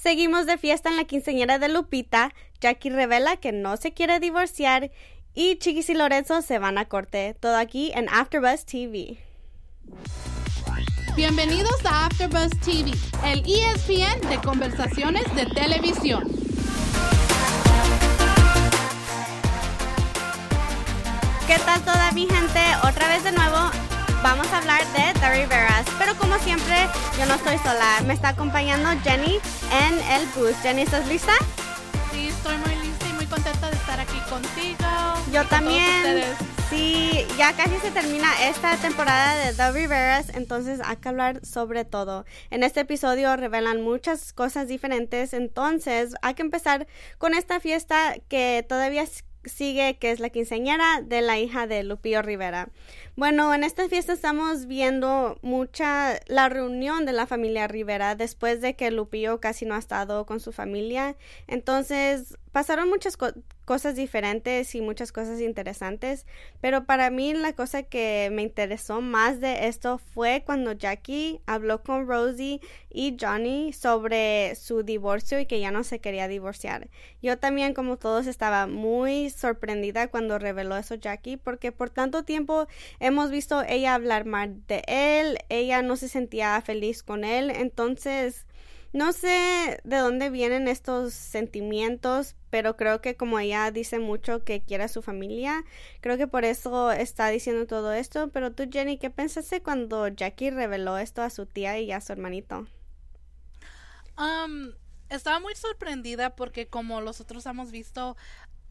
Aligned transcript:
Seguimos 0.00 0.46
de 0.46 0.56
fiesta 0.56 0.88
en 0.88 0.96
la 0.96 1.04
quinceañera 1.04 1.58
de 1.58 1.68
Lupita. 1.68 2.32
Jackie 2.58 2.88
revela 2.88 3.36
que 3.36 3.52
no 3.52 3.76
se 3.76 3.92
quiere 3.92 4.18
divorciar 4.18 4.90
y 5.34 5.56
Chiquis 5.56 5.90
y 5.90 5.94
Lorenzo 5.94 6.40
se 6.40 6.58
van 6.58 6.78
a 6.78 6.86
corte. 6.86 7.36
Todo 7.38 7.58
aquí 7.58 7.92
en 7.94 8.08
AfterBuzz 8.08 8.64
TV. 8.64 9.18
Bienvenidos 11.14 11.84
a 11.84 12.06
AfterBuzz 12.06 12.48
TV, 12.60 12.92
el 13.26 13.40
ESPN 13.40 14.26
de 14.26 14.38
conversaciones 14.42 15.24
de 15.34 15.44
televisión. 15.44 16.24
¿Qué 21.46 21.58
tal 21.58 21.82
toda 21.82 22.10
mi 22.12 22.26
gente? 22.26 22.60
Otra 22.88 23.06
vez 23.08 23.22
de 23.22 23.32
nuevo 23.32 23.70
vamos 24.22 24.46
a 24.52 24.58
hablar 24.58 24.80
de 24.92 25.18
The 25.20 25.30
Riveras. 25.30 25.86
Pero 25.98 26.14
como 26.16 26.38
siempre, 26.38 26.76
yo 27.18 27.26
no 27.26 27.34
estoy 27.34 27.58
sola. 27.58 28.00
Me 28.06 28.14
está 28.14 28.30
acompañando 28.30 28.88
Jenny 29.02 29.38
en 29.72 29.98
el 30.12 30.26
bus. 30.34 30.56
Jenny, 30.62 30.82
¿estás 30.82 31.06
lista? 31.08 31.32
Sí, 32.12 32.28
estoy 32.28 32.56
muy 32.58 32.74
lista 32.76 33.06
y 33.08 33.12
muy 33.14 33.26
contenta 33.26 33.70
de 33.70 33.76
estar 33.76 34.00
aquí 34.00 34.18
contigo. 34.28 34.88
Yo 35.32 35.44
también. 35.46 36.24
Sí, 36.70 37.26
ya 37.36 37.52
casi 37.54 37.76
se 37.78 37.90
termina 37.90 38.28
esta 38.48 38.76
temporada 38.76 39.34
de 39.34 39.52
The 39.54 39.72
Riveras, 39.72 40.28
entonces 40.34 40.80
hay 40.84 40.98
que 40.98 41.08
hablar 41.08 41.44
sobre 41.44 41.84
todo. 41.84 42.24
En 42.50 42.62
este 42.62 42.80
episodio 42.80 43.34
revelan 43.34 43.80
muchas 43.82 44.32
cosas 44.32 44.68
diferentes, 44.68 45.32
entonces 45.32 46.14
hay 46.22 46.34
que 46.34 46.42
empezar 46.42 46.86
con 47.18 47.34
esta 47.34 47.58
fiesta 47.58 48.14
que 48.28 48.64
todavía 48.68 49.04
sigue, 49.44 49.96
que 49.98 50.12
es 50.12 50.20
la 50.20 50.28
quinceañera 50.28 51.00
de 51.02 51.22
la 51.22 51.38
hija 51.38 51.66
de 51.66 51.82
Lupillo 51.82 52.22
Rivera. 52.22 52.68
Bueno, 53.16 53.52
en 53.52 53.64
esta 53.64 53.88
fiesta 53.88 54.12
estamos 54.12 54.66
viendo 54.66 55.38
mucha 55.42 56.20
la 56.26 56.48
reunión 56.48 57.04
de 57.04 57.12
la 57.12 57.26
familia 57.26 57.68
Rivera 57.68 58.14
después 58.14 58.60
de 58.60 58.76
que 58.76 58.90
Lupillo 58.90 59.40
casi 59.40 59.66
no 59.66 59.74
ha 59.74 59.78
estado 59.78 60.24
con 60.24 60.40
su 60.40 60.52
familia. 60.52 61.16
Entonces, 61.46 62.38
pasaron 62.52 62.88
muchas 62.88 63.16
cosas 63.64 63.94
diferentes 63.94 64.74
y 64.74 64.80
muchas 64.80 65.12
cosas 65.12 65.40
interesantes, 65.40 66.26
pero 66.60 66.86
para 66.86 67.08
mí 67.10 67.34
la 67.34 67.52
cosa 67.52 67.84
que 67.84 68.28
me 68.32 68.42
interesó 68.42 69.00
más 69.00 69.40
de 69.40 69.68
esto 69.68 69.98
fue 69.98 70.42
cuando 70.44 70.72
Jackie 70.72 71.40
habló 71.46 71.82
con 71.84 72.08
Rosie 72.08 72.60
y 72.90 73.16
Johnny 73.20 73.72
sobre 73.72 74.56
su 74.56 74.82
divorcio 74.82 75.38
y 75.38 75.46
que 75.46 75.60
ya 75.60 75.70
no 75.70 75.84
se 75.84 76.00
quería 76.00 76.26
divorciar. 76.26 76.88
Yo 77.22 77.38
también, 77.38 77.74
como 77.74 77.96
todos, 77.96 78.26
estaba 78.26 78.66
muy 78.66 79.30
sorprendida 79.30 80.08
cuando 80.08 80.40
reveló 80.40 80.76
eso 80.76 80.96
Jackie, 80.96 81.36
porque 81.36 81.70
por 81.70 81.90
tanto 81.90 82.24
tiempo 82.24 82.66
visto 83.30 83.62
ella 83.62 83.94
hablar 83.94 84.24
mal 84.24 84.66
de 84.66 84.82
él, 84.86 85.38
ella 85.48 85.82
no 85.82 85.96
se 85.96 86.08
sentía 86.08 86.60
feliz 86.60 87.02
con 87.02 87.24
él, 87.24 87.50
entonces 87.50 88.46
no 88.92 89.12
sé 89.12 89.80
de 89.84 89.96
dónde 89.98 90.30
vienen 90.30 90.66
estos 90.66 91.14
sentimientos, 91.14 92.34
pero 92.50 92.76
creo 92.76 93.00
que 93.00 93.16
como 93.16 93.38
ella 93.38 93.70
dice 93.70 94.00
mucho 94.00 94.42
que 94.42 94.62
quiere 94.62 94.84
a 94.84 94.88
su 94.88 95.00
familia, 95.00 95.64
creo 96.00 96.16
que 96.16 96.26
por 96.26 96.44
eso 96.44 96.90
está 96.90 97.28
diciendo 97.28 97.66
todo 97.66 97.92
esto. 97.92 98.30
Pero 98.30 98.50
tú, 98.52 98.68
Jenny, 98.70 98.98
¿qué 98.98 99.08
pensaste 99.08 99.62
cuando 99.62 100.08
Jackie 100.08 100.50
reveló 100.50 100.98
esto 100.98 101.22
a 101.22 101.30
su 101.30 101.46
tía 101.46 101.78
y 101.78 101.92
a 101.92 102.00
su 102.00 102.12
hermanito? 102.12 102.66
Um, 104.18 104.72
estaba 105.08 105.38
muy 105.38 105.54
sorprendida 105.54 106.34
porque 106.34 106.66
como 106.66 107.00
los 107.00 107.20
otros 107.20 107.46
hemos 107.46 107.70
visto, 107.70 108.16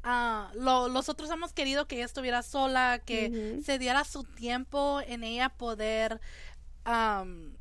uh, 0.04 0.58
los 0.58 1.10
otros 1.10 1.30
hemos 1.30 1.54
querido 1.54 1.88
que 1.88 1.96
ella 1.96 2.06
estuviera 2.06 2.42
sola, 2.44 3.02
que 3.06 3.62
se 3.64 3.80
diera 3.80 4.04
su 4.04 4.24
tiempo 4.24 5.02
en 5.06 5.24
ella 5.24 5.50
poder... 5.50 6.20
Um, 6.86 7.60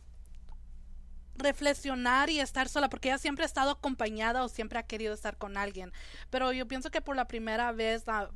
reflexionar 1.38 2.30
y 2.30 2.40
estar 2.40 2.68
sola, 2.68 2.88
porque 2.88 3.08
ella 3.08 3.18
siempre 3.18 3.44
ha 3.44 3.46
estado 3.46 3.70
acompañada 3.70 4.44
o 4.44 4.48
siempre 4.48 4.78
ha 4.78 4.82
querido 4.82 5.14
estar 5.14 5.38
con 5.38 5.56
alguien. 5.56 5.92
Pero 6.30 6.52
yo 6.52 6.66
pienso 6.66 6.90
que 6.90 7.00
por 7.00 7.16
la 7.16 7.28
primera 7.28 7.72
vez 7.72 8.06
la, 8.06 8.30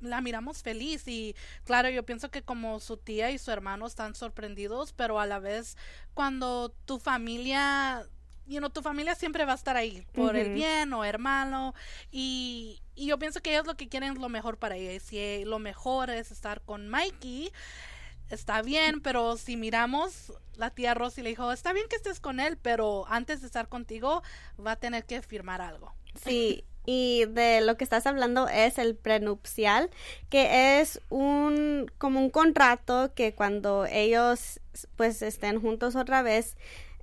la, 0.00 0.20
miramos 0.20 0.62
feliz 0.62 1.06
y 1.06 1.34
claro, 1.64 1.90
yo 1.90 2.04
pienso 2.04 2.30
que 2.30 2.42
como 2.42 2.80
su 2.80 2.96
tía 2.96 3.30
y 3.30 3.38
su 3.38 3.50
hermano 3.50 3.86
están 3.86 4.14
sorprendidos, 4.14 4.92
pero 4.92 5.20
a 5.20 5.26
la 5.26 5.40
vez 5.40 5.76
cuando 6.14 6.70
tu 6.86 6.98
familia 6.98 8.06
you 8.48 8.58
know, 8.58 8.70
tu 8.70 8.82
familia 8.82 9.14
siempre 9.14 9.44
va 9.44 9.52
a 9.52 9.56
estar 9.56 9.76
ahí 9.76 10.06
por 10.12 10.36
el 10.36 10.52
bien 10.54 10.92
o 10.92 11.04
hermano 11.04 11.74
y, 12.10 12.80
y, 12.94 13.06
yo 13.06 13.18
pienso 13.18 13.40
que 13.40 13.50
ellos 13.50 13.66
lo 13.66 13.76
que 13.76 13.88
quieren 13.88 14.12
es 14.12 14.18
lo 14.18 14.28
mejor 14.28 14.58
para 14.58 14.76
ella 14.76 14.92
y 14.92 15.00
si 15.00 15.44
lo 15.44 15.58
mejor 15.58 16.10
es 16.10 16.30
estar 16.32 16.62
con 16.62 16.88
Mikey 16.88 17.52
está 18.30 18.62
bien, 18.62 19.00
pero 19.00 19.36
si 19.36 19.56
miramos, 19.56 20.32
la 20.56 20.70
tía 20.70 20.94
Rosy 20.94 21.22
le 21.22 21.30
dijo, 21.30 21.50
está 21.52 21.72
bien 21.72 21.86
que 21.88 21.96
estés 21.96 22.20
con 22.20 22.40
él, 22.40 22.58
pero 22.60 23.06
antes 23.08 23.40
de 23.40 23.46
estar 23.46 23.68
contigo 23.68 24.22
va 24.64 24.72
a 24.72 24.76
tener 24.76 25.04
que 25.04 25.22
firmar 25.22 25.60
algo. 25.60 25.94
Sí. 26.22 26.64
Y 26.84 27.26
de 27.26 27.60
lo 27.60 27.76
que 27.76 27.84
estás 27.84 28.06
hablando 28.06 28.48
es 28.48 28.78
el 28.78 28.96
prenupcial, 28.96 29.90
que 30.30 30.80
es 30.80 31.02
un 31.10 31.90
como 31.98 32.18
un 32.18 32.30
contrato 32.30 33.12
que 33.14 33.34
cuando 33.34 33.84
ellos 33.84 34.60
pues 34.96 35.20
estén 35.20 35.60
juntos 35.60 35.96
otra 35.96 36.22
vez 36.22 36.56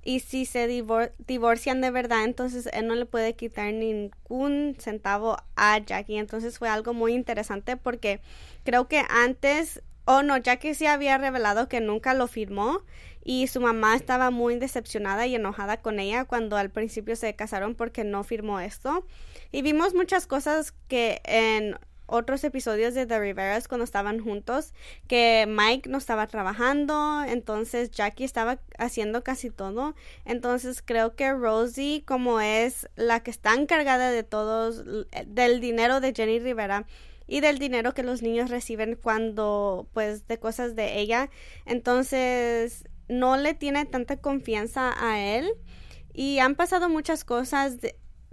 y 0.05 0.21
si 0.21 0.45
se 0.45 0.67
divorcian 0.67 1.81
de 1.81 1.91
verdad, 1.91 2.23
entonces 2.23 2.69
él 2.71 2.87
no 2.87 2.95
le 2.95 3.05
puede 3.05 3.33
quitar 3.33 3.73
ningún 3.73 4.77
centavo 4.79 5.35
a 5.57 5.79
Jackie. 5.79 6.17
Entonces 6.17 6.57
fue 6.59 6.69
algo 6.69 6.93
muy 6.93 7.13
interesante 7.13 7.75
porque 7.75 8.21
creo 8.63 8.87
que 8.87 9.03
antes 9.09 9.81
Oh, 10.07 10.21
no, 10.21 10.37
Jackie 10.37 10.75
sí 10.75 10.85
había 10.85 11.17
revelado 11.17 11.67
que 11.67 11.81
nunca 11.81 12.13
lo 12.13 12.27
firmó 12.27 12.83
y 13.23 13.47
su 13.47 13.59
mamá 13.59 13.95
estaba 13.95 14.29
muy 14.29 14.55
decepcionada 14.59 15.25
y 15.25 15.33
enojada 15.33 15.81
con 15.81 15.99
ella 15.99 16.25
cuando 16.25 16.57
al 16.57 16.69
principio 16.69 17.15
se 17.15 17.35
casaron 17.35 17.73
porque 17.73 18.03
no 18.03 18.23
firmó 18.23 18.59
esto. 18.59 19.07
Y 19.51 19.63
vimos 19.63 19.95
muchas 19.95 20.27
cosas 20.27 20.75
que 20.87 21.21
en 21.23 21.79
otros 22.07 22.43
episodios 22.43 22.93
de 22.93 23.05
The 23.05 23.19
Riveras 23.19 23.67
cuando 23.67 23.83
estaban 23.83 24.19
juntos, 24.19 24.73
que 25.07 25.45
Mike 25.47 25.89
no 25.89 25.97
estaba 25.97 26.27
trabajando, 26.27 27.23
entonces 27.23 27.91
Jackie 27.91 28.23
estaba 28.23 28.59
haciendo 28.77 29.23
casi 29.23 29.49
todo. 29.49 29.95
Entonces 30.25 30.81
creo 30.83 31.15
que 31.15 31.33
Rosie, 31.33 32.03
como 32.05 32.39
es 32.39 32.89
la 32.95 33.21
que 33.21 33.31
está 33.31 33.53
encargada 33.53 34.11
de 34.11 34.23
todos, 34.23 34.83
del 35.25 35.59
dinero 35.59 35.99
de 35.99 36.13
Jenny 36.13 36.39
Rivera, 36.39 36.85
y 37.27 37.41
del 37.41 37.57
dinero 37.57 37.93
que 37.93 38.03
los 38.03 38.21
niños 38.21 38.49
reciben 38.49 38.97
cuando 39.01 39.87
pues 39.93 40.27
de 40.27 40.37
cosas 40.37 40.75
de 40.75 40.99
ella 40.99 41.31
entonces 41.65 42.87
no 43.07 43.37
le 43.37 43.53
tiene 43.53 43.85
tanta 43.85 44.17
confianza 44.17 44.93
a 44.97 45.19
él 45.19 45.49
y 46.13 46.39
han 46.39 46.55
pasado 46.55 46.87
muchas 46.87 47.23
cosas 47.25 47.77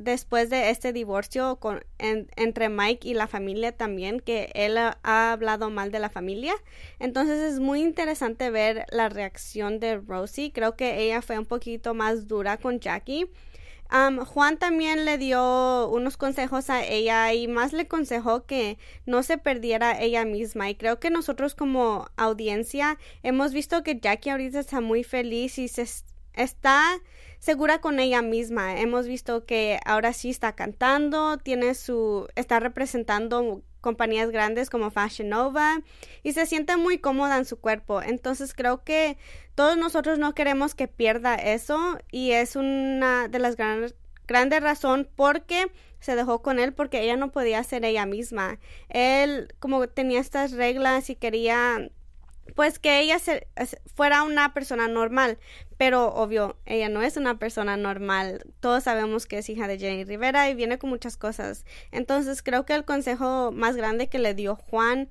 después 0.02 0.50
de 0.50 0.70
este 0.70 0.92
divorcio 0.92 1.56
con, 1.56 1.84
entre 1.98 2.68
Mike 2.68 3.08
y 3.08 3.14
la 3.14 3.26
familia 3.26 3.72
también, 3.72 4.20
que 4.20 4.50
él 4.54 4.76
ha, 4.78 4.98
hablado 5.02 5.70
mal 5.70 5.90
de 5.90 5.98
la 5.98 6.10
familia. 6.10 6.54
Entonces 6.98 7.40
es 7.40 7.60
muy 7.60 7.80
interesante 7.80 8.50
ver 8.50 8.86
la 8.90 9.08
reacción 9.08 9.80
de 9.80 9.96
Rosie. 9.96 10.52
Creo 10.52 10.76
que 10.76 11.00
ella 11.02 11.22
fue 11.22 11.38
un 11.38 11.46
poquito 11.46 11.94
más 11.94 12.28
dura 12.28 12.56
con 12.56 12.80
Jackie 12.80 13.30
Juan 14.24 14.56
también 14.58 15.04
le 15.04 15.18
dio 15.18 15.88
unos 15.88 16.16
consejos 16.16 16.70
a 16.70 16.82
ella 16.84 17.32
y 17.34 17.46
más 17.46 17.74
le 17.74 17.82
aconsejó 17.82 18.46
que 18.46 18.78
no 19.04 19.22
se 19.22 19.36
perdiera 19.36 20.00
ella 20.00 20.24
misma. 20.24 20.70
Y 20.70 20.76
creo 20.76 20.98
que 20.98 21.10
nosotros 21.10 21.54
como 21.54 22.06
audiencia 22.16 22.98
hemos 23.22 23.52
visto 23.52 23.82
que 23.82 23.98
Jackie 24.00 24.30
ahorita 24.30 24.60
está 24.60 24.80
muy 24.80 25.04
feliz 25.04 25.58
y 25.58 25.68
se 25.68 25.84
está 26.34 27.00
segura 27.38 27.80
con 27.80 27.98
ella 28.00 28.22
misma. 28.22 28.78
Hemos 28.78 29.06
visto 29.06 29.44
que 29.44 29.80
ahora 29.84 30.12
sí 30.12 30.30
está 30.30 30.54
cantando, 30.54 31.38
tiene 31.38 31.74
su, 31.74 32.28
está 32.36 32.60
representando 32.60 33.62
compañías 33.80 34.30
grandes 34.30 34.70
como 34.70 34.90
Fashion 34.90 35.28
Nova 35.28 35.82
y 36.22 36.32
se 36.32 36.46
siente 36.46 36.76
muy 36.76 36.98
cómoda 36.98 37.36
en 37.36 37.44
su 37.44 37.58
cuerpo. 37.58 38.00
Entonces 38.00 38.54
creo 38.54 38.84
que 38.84 39.18
todos 39.54 39.76
nosotros 39.76 40.18
no 40.18 40.34
queremos 40.34 40.74
que 40.74 40.88
pierda 40.88 41.34
eso 41.34 41.98
y 42.10 42.30
es 42.30 42.56
una 42.56 43.28
de 43.28 43.38
las 43.40 43.56
grandes 43.56 43.94
grandes 44.28 44.62
razón 44.62 45.08
porque 45.16 45.70
se 46.00 46.16
dejó 46.16 46.42
con 46.42 46.58
él 46.58 46.72
porque 46.72 47.02
ella 47.02 47.16
no 47.16 47.32
podía 47.32 47.62
ser 47.64 47.84
ella 47.84 48.06
misma. 48.06 48.58
Él 48.88 49.54
como 49.58 49.88
tenía 49.88 50.20
estas 50.20 50.52
reglas 50.52 51.10
y 51.10 51.16
quería 51.16 51.90
pues 52.54 52.78
que 52.78 53.00
ella 53.00 53.18
fuera 53.94 54.22
una 54.22 54.52
persona 54.52 54.88
normal, 54.88 55.38
pero 55.78 56.14
obvio, 56.14 56.56
ella 56.66 56.88
no 56.88 57.02
es 57.02 57.16
una 57.16 57.38
persona 57.38 57.76
normal. 57.76 58.44
Todos 58.60 58.84
sabemos 58.84 59.26
que 59.26 59.38
es 59.38 59.48
hija 59.48 59.66
de 59.66 59.78
Jenny 59.78 60.04
Rivera 60.04 60.48
y 60.50 60.54
viene 60.54 60.78
con 60.78 60.90
muchas 60.90 61.16
cosas. 61.16 61.64
Entonces 61.90 62.42
creo 62.42 62.64
que 62.66 62.74
el 62.74 62.84
consejo 62.84 63.52
más 63.52 63.76
grande 63.76 64.08
que 64.08 64.18
le 64.18 64.34
dio 64.34 64.56
Juan 64.56 65.08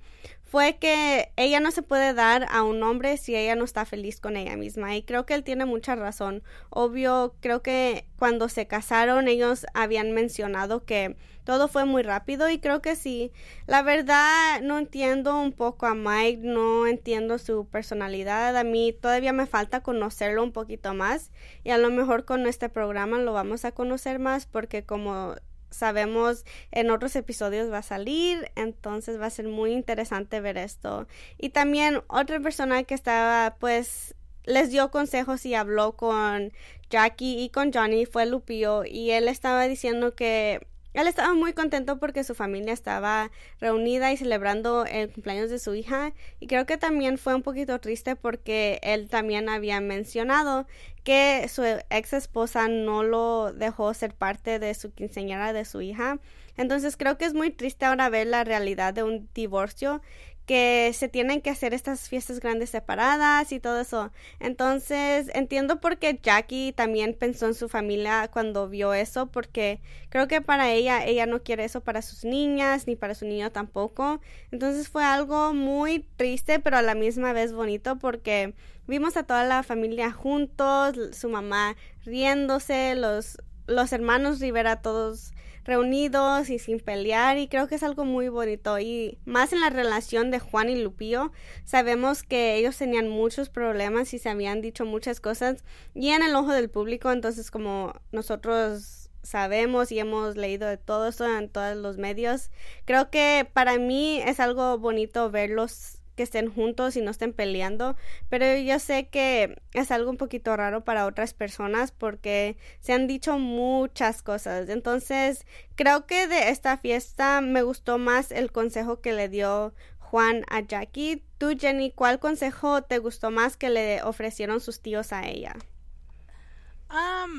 fue 0.52 0.76
que 0.76 1.32
ella 1.38 1.62
no 1.62 1.72
se 1.72 1.82
puede 1.82 2.14
dar 2.14 2.46
a 2.52 2.64
un 2.64 2.84
hombre 2.84 3.16
si 3.16 3.38
ella 3.38 3.56
no 3.56 3.64
está 3.64 3.86
feliz 3.86 4.20
con 4.20 4.36
ella 4.36 4.58
misma 4.58 4.98
y 4.98 5.04
creo 5.04 5.26
que 5.26 5.34
él 5.34 5.46
tiene 5.46 5.64
mucha 5.64 5.96
razón. 5.96 6.44
Obvio, 6.70 7.36
creo 7.40 7.62
que 7.62 8.06
cuando 8.20 8.50
se 8.50 8.68
casaron 8.68 9.30
ellos 9.30 9.66
habían 9.74 10.12
mencionado 10.12 10.84
que 10.84 11.16
todo 11.46 11.70
fue 11.70 11.86
muy 11.86 12.04
rápido 12.04 12.50
y 12.50 12.60
creo 12.60 12.82
que 12.82 12.98
sí. 12.98 13.32
La 13.66 13.82
verdad 13.82 14.60
no 14.62 14.78
entiendo 14.78 15.40
un 15.40 15.54
poco 15.54 15.86
a 15.86 15.96
Mike, 15.96 16.42
no 16.44 16.86
entiendo 16.86 17.38
su 17.38 17.66
personalidad. 17.68 18.58
A 18.58 18.66
mí 18.66 18.92
todavía 18.92 19.32
me 19.32 19.46
falta 19.46 19.82
conocerlo 19.84 20.44
un 20.44 20.52
poquito 20.52 20.94
más 20.94 21.32
y 21.64 21.70
a 21.70 21.78
lo 21.78 21.90
mejor 21.92 22.26
con 22.26 22.46
este 22.46 22.68
programa 22.68 23.20
lo 23.20 23.32
vamos 23.32 23.64
a 23.64 23.72
conocer 23.72 24.20
más 24.20 24.48
porque 24.48 24.84
como 24.84 25.36
sabemos 25.72 26.46
en 26.72 26.92
otros 26.92 27.16
episodios 27.16 27.72
va 27.72 27.80
a 27.80 27.84
salir, 27.84 28.52
entonces 28.56 29.20
va 29.20 29.26
a 29.26 29.32
ser 29.32 29.48
muy 29.48 29.72
interesante 29.72 30.40
ver 30.42 30.58
esto. 30.58 31.08
Y 31.38 31.50
también 31.50 32.02
otra 32.08 32.40
persona 32.40 32.84
que 32.84 32.94
estaba 32.94 33.56
pues 33.60 34.16
les 34.44 34.70
dio 34.70 34.92
consejos 34.92 35.46
y 35.46 35.56
habló 35.56 35.94
con 35.94 36.52
Jackie 36.90 37.42
y 37.44 37.50
con 37.50 37.72
Johnny 37.72 38.06
fue 38.06 38.26
Lupio 38.26 38.84
y 38.86 39.12
él 39.12 39.28
estaba 39.28 39.68
diciendo 39.68 40.16
que 40.16 40.68
él 40.94 41.08
estaba 41.08 41.34
muy 41.34 41.54
contento 41.54 42.00
porque 42.00 42.24
su 42.24 42.36
familia 42.36 42.74
estaba 42.74 43.32
reunida 43.60 44.12
y 44.12 44.18
celebrando 44.18 44.86
el 44.86 45.12
cumpleaños 45.12 45.50
de 45.50 45.60
su 45.60 45.74
hija 45.74 46.14
y 46.40 46.48
creo 46.48 46.66
que 46.66 46.78
también 46.78 47.18
fue 47.18 47.34
un 47.36 47.44
poquito 47.44 47.80
triste 47.80 48.16
porque 48.16 48.80
él 48.84 49.10
también 49.10 49.50
había 49.50 49.80
mencionado 49.80 50.68
que 51.04 51.48
su 51.50 51.64
ex 51.64 52.14
esposa 52.14 52.68
no 52.68 53.04
lo 53.04 53.54
dejó 53.54 53.94
ser 53.94 54.14
parte 54.14 54.60
de 54.60 54.74
su 54.74 54.94
quinceañera 54.94 55.54
de 55.54 55.66
su 55.66 55.82
hija. 55.82 56.20
Entonces 56.58 56.98
creo 56.98 57.18
que 57.18 57.26
es 57.26 57.34
muy 57.34 57.50
triste 57.50 57.86
ahora 57.86 58.10
ver 58.10 58.28
la 58.28 58.44
realidad 58.44 58.94
de 58.94 59.04
un 59.04 59.30
divorcio 59.34 60.02
que 60.52 60.92
se 60.94 61.08
tienen 61.08 61.40
que 61.40 61.50
hacer 61.50 61.74
estas 61.74 62.10
fiestas 62.10 62.42
grandes 62.42 62.72
separadas 62.72 63.54
y 63.54 63.62
todo 63.62 63.80
eso. 63.80 64.12
Entonces, 64.42 65.32
entiendo 65.34 65.80
por 65.80 65.98
qué 65.98 66.20
Jackie 66.22 66.74
también 66.74 67.14
pensó 67.14 67.46
en 67.46 67.54
su 67.54 67.70
familia 67.70 68.30
cuando 68.34 68.68
vio 68.68 68.94
eso, 68.94 69.28
porque 69.28 69.80
creo 70.10 70.28
que 70.28 70.42
para 70.42 70.70
ella, 70.70 71.06
ella 71.06 71.26
no 71.26 71.42
quiere 71.42 71.64
eso 71.64 71.80
para 71.80 72.02
sus 72.02 72.26
niñas, 72.26 72.86
ni 72.86 72.98
para 72.98 73.16
su 73.16 73.26
niño 73.26 73.54
tampoco. 73.54 74.20
Entonces 74.52 74.90
fue 74.90 75.06
algo 75.06 75.54
muy 75.54 76.06
triste, 76.18 76.60
pero 76.60 76.76
a 76.76 76.82
la 76.82 76.96
misma 76.96 77.32
vez 77.32 77.54
bonito, 77.54 77.98
porque 77.98 78.54
vimos 78.88 79.16
a 79.16 79.24
toda 79.24 79.46
la 79.46 79.64
familia 79.64 80.12
juntos, 80.12 80.98
su 81.14 81.30
mamá 81.30 81.78
riéndose, 82.04 82.96
los, 82.96 83.38
los 83.68 83.94
hermanos 83.94 84.42
Rivera 84.42 84.82
todos 84.82 85.32
reunidos 85.64 86.50
y 86.50 86.60
sin 86.60 86.80
pelear 86.80 87.38
y 87.38 87.48
creo 87.48 87.68
que 87.68 87.76
es 87.76 87.84
algo 87.84 88.06
muy 88.06 88.30
bonito 88.30 88.80
y 88.80 89.18
más 89.26 89.54
en 89.54 89.62
la 89.62 89.70
relación 89.70 90.32
de 90.32 90.40
Juan 90.40 90.70
y 90.70 90.82
Lupillo 90.82 91.32
sabemos 91.66 92.24
que 92.24 92.56
ellos 92.56 92.78
tenían 92.78 93.08
muchos 93.08 93.50
problemas 93.50 94.14
y 94.14 94.20
se 94.20 94.30
habían 94.30 94.62
dicho 94.62 94.86
muchas 94.86 95.20
cosas 95.20 95.64
y 95.94 96.10
en 96.10 96.24
el 96.24 96.36
ojo 96.36 96.52
del 96.52 96.70
público 96.70 97.12
entonces 97.12 97.52
como 97.52 97.94
nosotros 98.12 99.10
sabemos 99.24 99.92
y 99.92 100.00
hemos 100.00 100.36
leído 100.36 100.68
de 100.68 100.78
todo 100.78 101.08
eso 101.08 101.26
en 101.38 101.50
todos 101.50 101.78
los 101.78 101.98
medios 101.98 102.50
creo 102.86 103.10
que 103.12 103.48
para 103.54 103.78
mí 103.78 104.20
es 104.26 104.40
algo 104.40 104.80
bonito 104.80 105.30
verlos 105.30 106.01
estén 106.24 106.54
juntos 106.54 106.96
y 106.96 107.02
no 107.02 107.12
estén 107.12 107.34
peleando, 107.34 107.96
pero 108.30 108.58
yo 108.58 108.80
sé 108.80 109.08
que 109.08 109.62
es 109.74 109.92
algo 109.92 110.10
un 110.10 110.18
poquito 110.18 110.56
raro 110.56 110.84
para 110.84 111.06
otras 111.06 111.34
personas 111.34 111.92
porque 111.92 112.58
se 112.80 112.94
han 112.94 113.08
dicho 113.08 113.38
muchas 113.38 114.24
cosas. 114.24 114.70
Entonces, 114.70 115.46
creo 115.76 116.06
que 116.06 116.28
de 116.28 116.50
esta 116.50 116.78
fiesta 116.78 117.42
me 117.42 117.64
gustó 117.64 117.98
más 117.98 118.32
el 118.32 118.52
consejo 118.52 119.02
que 119.02 119.14
le 119.14 119.30
dio 119.30 119.74
Juan 120.00 120.44
a 120.50 120.60
Jackie. 120.60 121.24
Tú, 121.38 121.58
Jenny, 121.58 121.92
¿cuál 121.92 122.20
consejo 122.20 122.82
te 122.84 123.00
gustó 123.00 123.32
más 123.32 123.58
que 123.58 123.70
le 123.70 124.04
ofrecieron 124.04 124.60
sus 124.60 124.82
tíos 124.82 125.14
a 125.14 125.28
ella? 125.28 125.56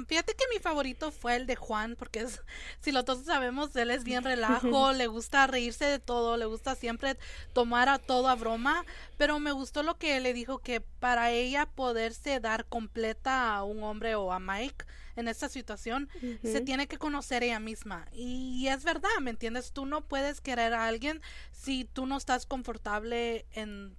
Fíjate 0.06 0.34
que 0.34 0.44
mi 0.52 0.58
favorito 0.58 1.10
fue 1.10 1.36
el 1.36 1.46
de 1.46 1.56
Juan, 1.56 1.96
porque 1.98 2.20
es, 2.20 2.40
si 2.80 2.92
lo 2.92 3.04
todos 3.04 3.24
sabemos, 3.24 3.74
él 3.76 3.90
es 3.90 4.04
bien 4.04 4.24
relajo, 4.24 4.92
le 4.92 5.06
gusta 5.06 5.46
reírse 5.46 5.84
de 5.84 5.98
todo, 5.98 6.36
le 6.36 6.46
gusta 6.46 6.74
siempre 6.74 7.16
tomar 7.52 7.88
a 7.88 7.98
todo 7.98 8.28
a 8.28 8.34
broma, 8.34 8.84
pero 9.18 9.38
me 9.38 9.52
gustó 9.52 9.82
lo 9.82 9.98
que 9.98 10.20
le 10.20 10.32
dijo 10.32 10.58
que 10.58 10.80
para 10.80 11.30
ella 11.30 11.66
poderse 11.66 12.40
dar 12.40 12.64
completa 12.66 13.54
a 13.54 13.64
un 13.64 13.82
hombre 13.82 14.14
o 14.14 14.32
a 14.32 14.40
Mike 14.40 14.84
en 15.16 15.28
esta 15.28 15.48
situación, 15.48 16.08
se 16.42 16.62
tiene 16.62 16.86
que 16.86 16.96
conocer 16.96 17.42
ella 17.42 17.60
misma. 17.60 18.08
Y 18.12 18.66
es 18.68 18.82
verdad, 18.82 19.10
¿me 19.20 19.30
entiendes? 19.30 19.72
Tú 19.72 19.84
no 19.84 20.00
puedes 20.00 20.40
querer 20.40 20.72
a 20.72 20.86
alguien 20.86 21.20
si 21.50 21.84
tú 21.84 22.06
no 22.06 22.16
estás 22.16 22.46
confortable 22.46 23.44
en 23.52 23.94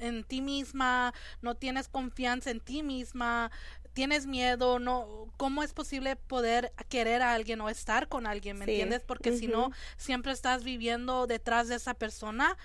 en 0.00 0.24
ti 0.24 0.40
misma, 0.40 1.14
no 1.42 1.54
tienes 1.54 1.88
confianza 1.88 2.50
en 2.50 2.60
ti 2.60 2.82
misma, 2.82 3.50
tienes 3.92 4.26
miedo, 4.26 4.78
no, 4.78 5.26
¿cómo 5.36 5.62
es 5.62 5.72
posible 5.72 6.16
poder 6.16 6.72
querer 6.88 7.22
a 7.22 7.32
alguien 7.32 7.60
o 7.60 7.68
estar 7.68 8.08
con 8.08 8.26
alguien, 8.26 8.58
me 8.58 8.64
entiendes? 8.64 9.02
Porque 9.02 9.36
si 9.36 9.46
no, 9.46 9.70
siempre 9.96 10.32
estás 10.32 10.64
viviendo 10.64 11.26
detrás 11.26 11.68
de 11.68 11.76
esa 11.76 11.94
persona 11.94 12.56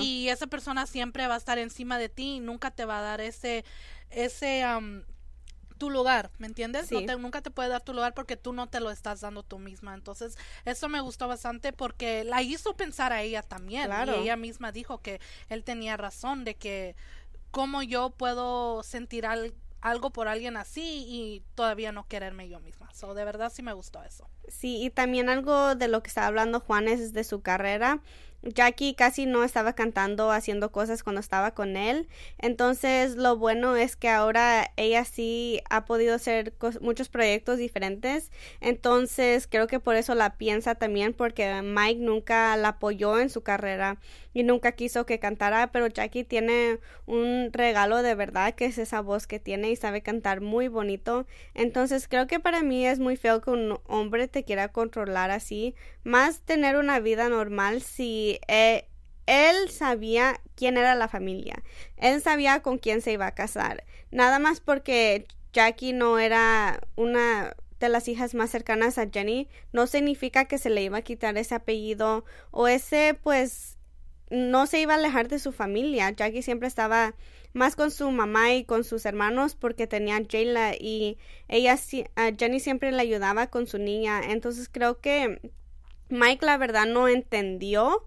y 0.00 0.28
esa 0.28 0.46
persona 0.46 0.86
siempre 0.86 1.26
va 1.26 1.34
a 1.34 1.38
estar 1.38 1.58
encima 1.58 1.98
de 1.98 2.08
ti 2.08 2.36
y 2.36 2.40
nunca 2.40 2.70
te 2.70 2.84
va 2.84 2.98
a 2.98 3.02
dar 3.02 3.20
ese, 3.20 3.64
ese, 4.10 4.64
tu 5.78 5.90
lugar, 5.90 6.30
¿me 6.38 6.46
entiendes? 6.46 6.90
nunca 7.18 7.42
te 7.42 7.50
puede 7.50 7.68
dar 7.68 7.82
tu 7.82 7.92
lugar 7.92 8.14
porque 8.14 8.36
tú 8.36 8.52
no 8.52 8.68
te 8.68 8.80
lo 8.80 8.90
estás 8.90 9.20
dando 9.20 9.42
tú 9.42 9.58
misma. 9.58 9.94
Entonces, 9.94 10.36
eso 10.64 10.88
me 10.88 11.00
gustó 11.00 11.28
bastante 11.28 11.72
porque 11.72 12.24
la 12.24 12.42
hizo 12.42 12.74
pensar 12.74 13.12
a 13.12 13.22
ella 13.22 13.42
también. 13.42 13.90
Y 14.06 14.22
ella 14.22 14.36
misma 14.36 14.72
dijo 14.72 14.98
que 14.98 15.20
él 15.48 15.64
tenía 15.64 15.96
razón 15.96 16.44
de 16.44 16.54
que 16.54 16.96
cómo 17.50 17.82
yo 17.82 18.10
puedo 18.10 18.82
sentir 18.82 19.26
al, 19.26 19.54
algo 19.84 20.10
por 20.10 20.28
alguien 20.28 20.56
así 20.56 21.04
y 21.06 21.42
todavía 21.54 21.92
no 21.92 22.08
quererme 22.08 22.48
yo 22.48 22.58
misma. 22.58 22.88
So, 22.94 23.12
de 23.12 23.22
verdad 23.24 23.52
sí 23.54 23.62
me 23.62 23.74
gustó 23.74 24.02
eso. 24.02 24.30
Sí, 24.48 24.82
y 24.82 24.88
también 24.88 25.28
algo 25.28 25.74
de 25.74 25.88
lo 25.88 26.02
que 26.02 26.08
está 26.08 26.26
hablando 26.26 26.58
Juan 26.58 26.88
es 26.88 27.12
de 27.12 27.22
su 27.22 27.42
carrera. 27.42 28.00
Jackie 28.44 28.94
casi 28.94 29.26
no 29.26 29.42
estaba 29.42 29.72
cantando, 29.74 30.30
haciendo 30.30 30.70
cosas 30.70 31.02
cuando 31.02 31.20
estaba 31.20 31.52
con 31.52 31.76
él. 31.76 32.08
Entonces, 32.38 33.16
lo 33.16 33.36
bueno 33.36 33.76
es 33.76 33.96
que 33.96 34.08
ahora 34.08 34.70
ella 34.76 35.04
sí 35.04 35.62
ha 35.70 35.84
podido 35.84 36.14
hacer 36.14 36.52
muchos 36.80 37.08
proyectos 37.08 37.58
diferentes. 37.58 38.30
Entonces, 38.60 39.46
creo 39.46 39.66
que 39.66 39.80
por 39.80 39.96
eso 39.96 40.14
la 40.14 40.36
piensa 40.36 40.74
también, 40.74 41.14
porque 41.14 41.62
Mike 41.62 42.00
nunca 42.00 42.56
la 42.56 42.68
apoyó 42.68 43.18
en 43.18 43.30
su 43.30 43.42
carrera 43.42 43.98
y 44.34 44.42
nunca 44.42 44.72
quiso 44.72 45.06
que 45.06 45.18
cantara. 45.18 45.72
Pero 45.72 45.86
Jackie 45.86 46.24
tiene 46.24 46.80
un 47.06 47.50
regalo 47.52 48.02
de 48.02 48.14
verdad, 48.14 48.54
que 48.54 48.66
es 48.66 48.78
esa 48.78 49.00
voz 49.00 49.26
que 49.26 49.40
tiene 49.40 49.70
y 49.70 49.76
sabe 49.76 50.02
cantar 50.02 50.40
muy 50.40 50.68
bonito. 50.68 51.26
Entonces, 51.54 52.08
creo 52.08 52.26
que 52.26 52.40
para 52.40 52.62
mí 52.62 52.86
es 52.86 52.98
muy 52.98 53.16
feo 53.16 53.40
que 53.40 53.50
un 53.50 53.78
hombre 53.86 54.28
te 54.28 54.44
quiera 54.44 54.68
controlar 54.68 55.30
así. 55.30 55.74
Más 56.02 56.40
tener 56.40 56.76
una 56.76 57.00
vida 57.00 57.28
normal 57.30 57.80
si 57.80 58.33
eh, 58.48 58.86
él 59.26 59.70
sabía 59.70 60.40
quién 60.54 60.76
era 60.76 60.94
la 60.94 61.08
familia. 61.08 61.62
Él 61.96 62.20
sabía 62.22 62.60
con 62.60 62.78
quién 62.78 63.00
se 63.00 63.12
iba 63.12 63.26
a 63.26 63.34
casar. 63.34 63.84
Nada 64.10 64.38
más 64.38 64.60
porque 64.60 65.26
Jackie 65.52 65.92
no 65.92 66.18
era 66.18 66.80
una 66.96 67.56
de 67.80 67.88
las 67.88 68.08
hijas 68.08 68.34
más 68.34 68.50
cercanas 68.50 68.98
a 68.98 69.08
Jenny, 69.10 69.48
no 69.72 69.86
significa 69.86 70.46
que 70.46 70.58
se 70.58 70.70
le 70.70 70.82
iba 70.82 70.98
a 70.98 71.02
quitar 71.02 71.36
ese 71.36 71.54
apellido 71.54 72.24
o 72.50 72.68
ese, 72.68 73.18
pues, 73.22 73.76
no 74.30 74.66
se 74.66 74.80
iba 74.80 74.94
a 74.94 74.96
alejar 74.96 75.28
de 75.28 75.38
su 75.38 75.52
familia. 75.52 76.10
Jackie 76.10 76.42
siempre 76.42 76.68
estaba 76.68 77.14
más 77.52 77.76
con 77.76 77.90
su 77.90 78.10
mamá 78.10 78.52
y 78.54 78.64
con 78.64 78.84
sus 78.84 79.06
hermanos 79.06 79.54
porque 79.54 79.86
tenía 79.86 80.20
Jayla 80.28 80.74
y 80.74 81.18
ella, 81.48 81.78
Jenny 82.38 82.60
siempre 82.60 82.90
le 82.90 83.00
ayudaba 83.00 83.48
con 83.48 83.66
su 83.66 83.78
niña. 83.78 84.20
Entonces 84.28 84.68
creo 84.70 85.00
que 85.00 85.40
Mike 86.08 86.44
la 86.44 86.56
verdad 86.56 86.86
no 86.86 87.08
entendió 87.08 88.06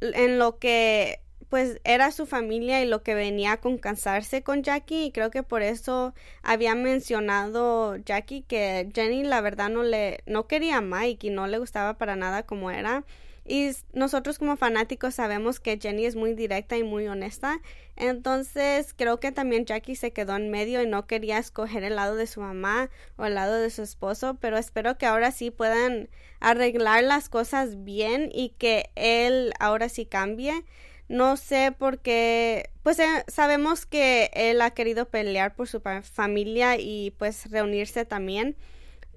en 0.00 0.38
lo 0.38 0.58
que 0.58 1.20
pues 1.50 1.80
era 1.82 2.12
su 2.12 2.26
familia 2.26 2.80
y 2.80 2.86
lo 2.86 3.02
que 3.02 3.14
venía 3.14 3.56
con 3.58 3.76
cansarse 3.76 4.42
con 4.42 4.62
Jackie 4.62 5.06
y 5.06 5.12
creo 5.12 5.30
que 5.32 5.42
por 5.42 5.62
eso 5.62 6.14
había 6.42 6.76
mencionado 6.76 7.96
Jackie 7.96 8.42
que 8.42 8.88
Jenny 8.94 9.24
la 9.24 9.40
verdad 9.40 9.68
no 9.68 9.82
le 9.82 10.20
no 10.26 10.46
quería 10.46 10.78
a 10.78 10.80
Mike 10.80 11.26
y 11.26 11.30
no 11.30 11.48
le 11.48 11.58
gustaba 11.58 11.98
para 11.98 12.14
nada 12.14 12.44
como 12.44 12.70
era 12.70 13.04
y 13.50 13.72
nosotros 13.92 14.38
como 14.38 14.56
fanáticos 14.56 15.16
sabemos 15.16 15.58
que 15.58 15.76
Jenny 15.76 16.06
es 16.06 16.14
muy 16.14 16.34
directa 16.34 16.76
y 16.76 16.84
muy 16.84 17.08
honesta. 17.08 17.60
Entonces 17.96 18.94
creo 18.96 19.18
que 19.18 19.32
también 19.32 19.64
Jackie 19.64 19.96
se 19.96 20.12
quedó 20.12 20.36
en 20.36 20.50
medio 20.50 20.80
y 20.80 20.86
no 20.86 21.08
quería 21.08 21.38
escoger 21.38 21.82
el 21.82 21.96
lado 21.96 22.14
de 22.14 22.28
su 22.28 22.40
mamá 22.40 22.90
o 23.16 23.24
el 23.24 23.34
lado 23.34 23.56
de 23.56 23.70
su 23.70 23.82
esposo. 23.82 24.38
Pero 24.40 24.56
espero 24.56 24.98
que 24.98 25.06
ahora 25.06 25.32
sí 25.32 25.50
puedan 25.50 26.08
arreglar 26.38 27.02
las 27.02 27.28
cosas 27.28 27.82
bien 27.82 28.30
y 28.32 28.50
que 28.50 28.90
él 28.94 29.52
ahora 29.58 29.88
sí 29.88 30.06
cambie. 30.06 30.64
No 31.08 31.36
sé 31.36 31.74
por 31.76 31.98
qué, 31.98 32.70
pues 32.84 33.00
eh, 33.00 33.24
sabemos 33.26 33.84
que 33.84 34.30
él 34.32 34.60
ha 34.60 34.70
querido 34.70 35.08
pelear 35.08 35.56
por 35.56 35.66
su 35.66 35.82
familia 36.04 36.78
y 36.78 37.10
pues 37.18 37.50
reunirse 37.50 38.04
también 38.04 38.56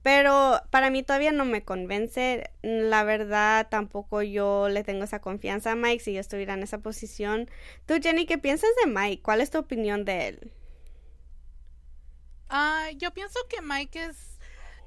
Pero 0.04 0.62
para 0.70 0.90
mí 0.92 1.04
todavía 1.04 1.32
no 1.32 1.46
me 1.46 1.64
convence. 1.64 2.52
La 2.62 3.04
verdad, 3.04 3.68
tampoco 3.70 4.22
yo 4.22 4.70
le 4.70 4.84
tengo 4.84 5.06
esa 5.06 5.22
confianza 5.22 5.72
a 5.72 5.76
Mike 5.76 6.04
si 6.04 6.14
yo 6.14 6.20
estuviera 6.22 6.54
en 6.56 6.64
esa 6.64 6.80
posición. 6.80 7.50
Tú, 7.88 7.96
Jenny, 8.02 8.26
¿qué 8.28 8.38
piensas 8.38 8.70
de 8.84 8.92
Mike? 8.92 9.24
¿Cuál 9.24 9.42
es 9.42 9.52
tu 9.52 9.60
opinión 9.60 10.06
de 10.06 10.28
él? 10.30 10.54
Ah, 12.50 12.90
yo 12.98 13.14
pienso 13.14 13.40
que 13.50 13.62
Mike 13.62 14.06
es 14.06 14.40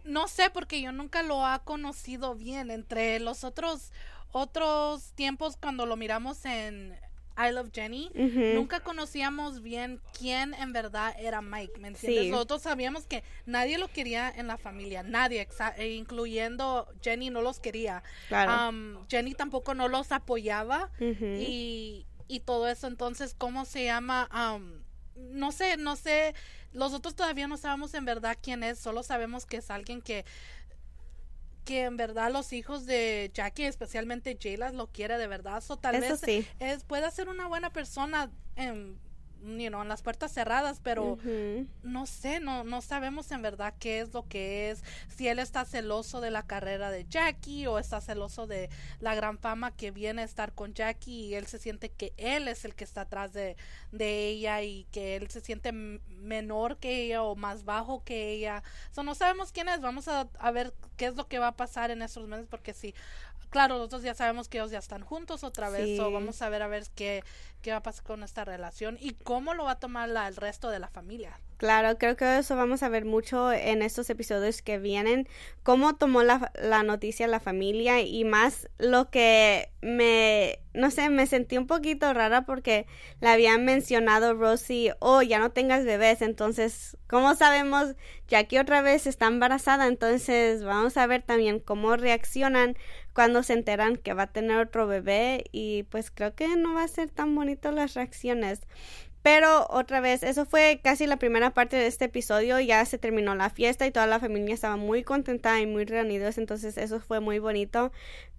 no 0.04 0.28
sé 0.28 0.50
porque 0.50 0.80
yo 0.80 0.92
nunca 0.92 1.22
lo 1.22 1.44
ha 1.44 1.64
conocido 1.64 2.34
bien 2.36 2.70
entre 2.70 3.18
los 3.20 3.44
otros 3.44 3.92
otros 4.32 5.12
tiempos 5.14 5.56
cuando 5.56 5.86
lo 5.86 5.96
miramos 5.96 6.44
en 6.44 6.96
I 7.38 7.52
Love 7.52 7.70
Jenny, 7.72 8.10
nunca 8.54 8.80
conocíamos 8.80 9.60
bien 9.62 10.00
quién 10.18 10.54
en 10.54 10.72
verdad 10.72 11.14
era 11.18 11.42
Mike, 11.42 11.78
¿me 11.80 11.88
entiendes? 11.88 12.30
Nosotros 12.30 12.62
sabíamos 12.62 13.06
que 13.06 13.22
nadie 13.44 13.78
lo 13.78 13.88
quería 13.88 14.30
en 14.34 14.46
la 14.46 14.56
familia, 14.56 15.02
nadie, 15.02 15.46
e 15.76 15.88
incluyendo 15.92 16.88
Jenny 17.02 17.30
no 17.30 17.42
los 17.42 17.60
quería. 17.60 18.02
Um, 18.70 19.06
Jenny 19.08 19.34
tampoco 19.34 19.74
no 19.74 19.88
los 19.88 20.12
apoyaba 20.12 20.90
y, 20.98 22.06
y 22.28 22.40
todo 22.40 22.68
eso, 22.68 22.86
entonces, 22.86 23.34
¿cómo 23.36 23.64
se 23.66 23.84
llama? 23.84 24.28
Um, 24.32 24.82
no 25.16 25.52
sé, 25.52 25.76
no 25.76 25.96
sé, 25.96 26.34
los 26.72 26.92
otros 26.92 27.14
todavía 27.14 27.48
no 27.48 27.56
sabemos 27.56 27.94
en 27.94 28.04
verdad 28.04 28.36
quién 28.40 28.62
es, 28.62 28.78
solo 28.78 29.02
sabemos 29.02 29.46
que 29.46 29.58
es 29.58 29.70
alguien 29.70 30.02
que 30.02 30.24
que 31.66 31.82
en 31.82 31.96
verdad 31.96 32.32
los 32.32 32.52
hijos 32.54 32.86
de 32.86 33.30
Jackie, 33.34 33.64
especialmente 33.64 34.38
Jayla, 34.40 34.70
lo 34.70 34.86
quiere 34.86 35.18
de 35.18 35.26
verdad. 35.26 35.62
o 35.68 35.76
tal 35.76 36.00
vez 36.00 36.22
es, 36.60 36.84
puede 36.84 37.10
ser 37.10 37.28
una 37.28 37.48
buena 37.48 37.72
persona 37.72 38.30
en 38.54 38.96
you 39.46 39.68
know, 39.68 39.82
en 39.82 39.88
las 39.88 40.02
puertas 40.02 40.32
cerradas, 40.32 40.80
pero 40.82 41.18
no 41.82 42.06
sé, 42.06 42.40
no, 42.40 42.64
no 42.64 42.82
sabemos 42.82 43.30
en 43.30 43.42
verdad 43.42 43.74
qué 43.78 44.00
es 44.00 44.12
lo 44.12 44.26
que 44.28 44.70
es, 44.70 44.82
si 45.08 45.28
él 45.28 45.38
está 45.38 45.64
celoso 45.64 46.20
de 46.20 46.30
la 46.30 46.46
carrera 46.46 46.90
de 46.90 47.06
Jackie 47.08 47.66
o 47.66 47.78
está 47.78 48.00
celoso 48.00 48.46
de 48.46 48.68
la 49.00 49.14
gran 49.14 49.38
fama 49.38 49.74
que 49.74 49.90
viene 49.90 50.22
a 50.22 50.24
estar 50.24 50.52
con 50.52 50.74
Jackie 50.74 51.26
y 51.26 51.34
él 51.34 51.46
se 51.46 51.58
siente 51.58 51.90
que 51.90 52.12
él 52.16 52.48
es 52.48 52.64
el 52.64 52.74
que 52.74 52.84
está 52.84 53.02
atrás 53.02 53.32
de, 53.32 53.56
de 53.92 54.28
ella 54.28 54.62
y 54.62 54.84
que 54.92 55.16
él 55.16 55.30
se 55.30 55.40
siente 55.40 55.72
menor 55.72 56.78
que 56.78 57.04
ella 57.04 57.22
o 57.22 57.36
más 57.36 57.64
bajo 57.64 58.02
que 58.04 58.30
ella. 58.30 58.62
So, 58.90 59.02
no 59.02 59.14
sabemos 59.14 59.52
quién 59.52 59.68
es, 59.68 59.80
vamos 59.80 60.08
a, 60.08 60.28
a 60.38 60.50
ver 60.50 60.74
qué 60.96 61.06
es 61.06 61.14
lo 61.14 61.28
que 61.28 61.38
va 61.38 61.48
a 61.48 61.56
pasar 61.56 61.90
en 61.90 62.02
estos 62.02 62.26
meses 62.26 62.46
porque 62.48 62.74
si 62.74 62.94
claro, 63.56 63.78
nosotros 63.78 64.02
ya 64.02 64.12
sabemos 64.12 64.50
que 64.50 64.58
ellos 64.58 64.70
ya 64.70 64.78
están 64.78 65.02
juntos 65.02 65.42
otra 65.42 65.70
vez, 65.70 65.98
o 65.98 66.10
vamos 66.10 66.42
a 66.42 66.50
ver 66.50 66.60
a 66.60 66.68
ver 66.68 66.84
qué, 66.94 67.24
qué 67.62 67.70
va 67.70 67.78
a 67.78 67.82
pasar 67.82 68.04
con 68.04 68.22
esta 68.22 68.44
relación 68.44 68.98
y 69.00 69.14
cómo 69.14 69.54
lo 69.54 69.64
va 69.64 69.70
a 69.70 69.78
tomar 69.78 70.10
la, 70.10 70.28
el 70.28 70.36
resto 70.36 70.68
de 70.68 70.78
la 70.78 70.88
familia. 70.88 71.40
Claro, 71.56 71.96
creo 71.96 72.16
que 72.16 72.36
eso 72.36 72.54
vamos 72.54 72.82
a 72.82 72.90
ver 72.90 73.06
mucho 73.06 73.50
en 73.50 73.80
estos 73.80 74.10
episodios 74.10 74.60
que 74.60 74.76
vienen, 74.76 75.26
cómo 75.62 75.96
tomó 75.96 76.22
la, 76.22 76.52
la 76.62 76.82
noticia 76.82 77.26
la 77.28 77.40
familia 77.40 78.02
y 78.02 78.24
más 78.24 78.68
lo 78.76 79.08
que 79.08 79.70
me, 79.80 80.58
no 80.74 80.90
sé, 80.90 81.08
me 81.08 81.26
sentí 81.26 81.56
un 81.56 81.66
poquito 81.66 82.12
rara 82.12 82.44
porque 82.44 82.86
le 83.22 83.28
habían 83.28 83.64
mencionado 83.64 84.34
Rosie, 84.34 84.94
oh, 84.98 85.22
ya 85.22 85.38
no 85.38 85.50
tengas 85.50 85.86
bebés, 85.86 86.20
entonces, 86.20 86.98
¿cómo 87.08 87.34
sabemos? 87.34 87.94
Que 88.26 88.60
otra 88.60 88.82
vez 88.82 89.06
está 89.06 89.28
embarazada, 89.28 89.86
entonces 89.86 90.62
vamos 90.62 90.98
a 90.98 91.06
ver 91.06 91.22
también 91.22 91.58
cómo 91.58 91.96
reaccionan 91.96 92.76
cuando 93.16 93.42
se 93.42 93.54
enteran 93.54 93.96
que 93.96 94.12
va 94.12 94.24
a 94.24 94.26
tener 94.26 94.58
otro 94.58 94.86
bebé 94.86 95.46
y 95.50 95.84
pues 95.84 96.10
creo 96.10 96.34
que 96.34 96.54
no 96.54 96.74
va 96.74 96.82
a 96.82 96.88
ser 96.88 97.08
tan 97.08 97.34
bonito 97.34 97.72
las 97.72 97.94
reacciones. 97.94 98.60
Pero 99.22 99.66
otra 99.70 100.00
vez, 100.00 100.22
eso 100.22 100.44
fue 100.44 100.82
casi 100.84 101.06
la 101.06 101.16
primera 101.16 101.54
parte 101.54 101.76
de 101.76 101.86
este 101.86 102.04
episodio. 102.04 102.60
Ya 102.60 102.84
se 102.84 102.98
terminó 102.98 103.34
la 103.34 103.48
fiesta 103.48 103.86
y 103.86 103.90
toda 103.90 104.06
la 104.06 104.20
familia 104.20 104.52
estaba 104.52 104.76
muy 104.76 105.02
contenta 105.02 105.58
y 105.60 105.66
muy 105.66 105.86
reunidos. 105.86 106.36
Entonces 106.36 106.76
eso 106.76 107.00
fue 107.00 107.20
muy 107.20 107.38
bonito. 107.38 107.90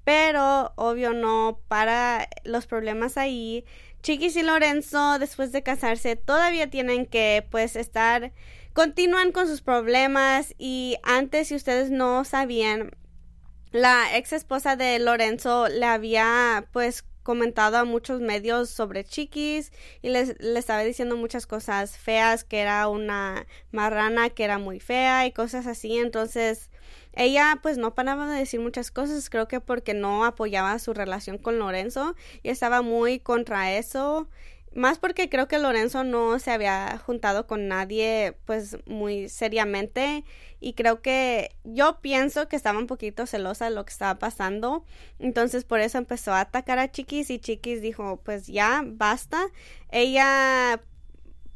Pero 0.03 0.74
obvio 0.75 1.12
no 1.13 1.60
para 1.67 2.29
los 2.43 2.67
problemas 2.67 3.17
ahí. 3.17 3.65
Chiquis 4.03 4.36
y 4.36 4.43
Lorenzo, 4.43 5.17
después 5.17 5.51
de 5.51 5.63
casarse, 5.63 6.15
todavía 6.15 6.69
tienen 6.69 7.07
que 7.07 7.48
pues 7.50 7.75
estar... 7.75 8.31
Continúan 8.74 9.31
con 9.31 9.48
sus 9.48 9.62
problemas 9.62 10.53
y 10.60 10.98
antes, 11.01 11.48
si 11.48 11.55
ustedes 11.55 11.89
no 11.89 12.24
sabían, 12.25 12.91
la 13.71 14.17
ex 14.17 14.33
esposa 14.33 14.75
de 14.75 15.00
Lorenzo 15.00 15.67
le 15.67 15.86
había 15.86 16.67
pues 16.71 17.03
comentado 17.24 17.77
a 17.77 17.83
muchos 17.83 18.21
medios 18.21 18.69
sobre 18.69 19.03
Chiquis 19.03 19.74
y 20.01 20.09
les, 20.09 20.39
les 20.39 20.59
estaba 20.59 20.81
diciendo 20.83 21.17
muchas 21.17 21.45
cosas 21.45 21.97
feas, 21.97 22.45
que 22.45 22.59
era 22.59 22.88
una 22.88 23.45
marrana 23.71 24.29
que 24.29 24.45
era 24.45 24.59
muy 24.59 24.79
fea 24.79 25.25
y 25.25 25.33
cosas 25.33 25.67
así. 25.67 25.97
Entonces, 25.97 26.69
ella 27.12 27.59
pues 27.62 27.77
no 27.77 27.95
paraba 27.95 28.31
de 28.31 28.39
decir 28.39 28.62
muchas 28.62 28.91
cosas, 28.91 29.29
creo 29.29 29.47
que 29.50 29.59
porque 29.59 29.93
no 29.93 30.24
apoyaba 30.24 30.79
su 30.79 30.93
relación 30.93 31.38
con 31.38 31.59
Lorenzo 31.59 32.15
y 32.43 32.50
estaba 32.50 32.81
muy 32.81 33.19
contra 33.19 33.74
eso 33.74 34.29
más 34.74 35.00
porque 35.00 35.29
creo 35.29 35.47
que 35.47 35.59
Lorenzo 35.59 36.03
no 36.03 36.38
se 36.39 36.51
había 36.51 36.97
juntado 36.97 37.47
con 37.47 37.67
nadie 37.67 38.38
pues 38.45 38.77
muy 38.86 39.29
seriamente 39.29 40.24
y 40.59 40.74
creo 40.74 41.01
que 41.01 41.55
yo 41.63 42.00
pienso 42.01 42.47
que 42.47 42.55
estaba 42.55 42.79
un 42.79 42.88
poquito 42.88 43.25
celosa 43.25 43.65
de 43.65 43.71
lo 43.71 43.86
que 43.86 43.91
estaba 43.91 44.19
pasando. 44.19 44.86
Entonces 45.19 45.63
por 45.63 45.79
eso 45.79 45.97
empezó 45.97 46.33
a 46.33 46.41
atacar 46.41 46.79
a 46.79 46.91
Chiquis 46.91 47.29
y 47.29 47.39
Chiquis 47.39 47.81
dijo 47.81 48.21
pues 48.24 48.47
ya 48.47 48.83
basta. 48.86 49.47
Ella 49.89 50.81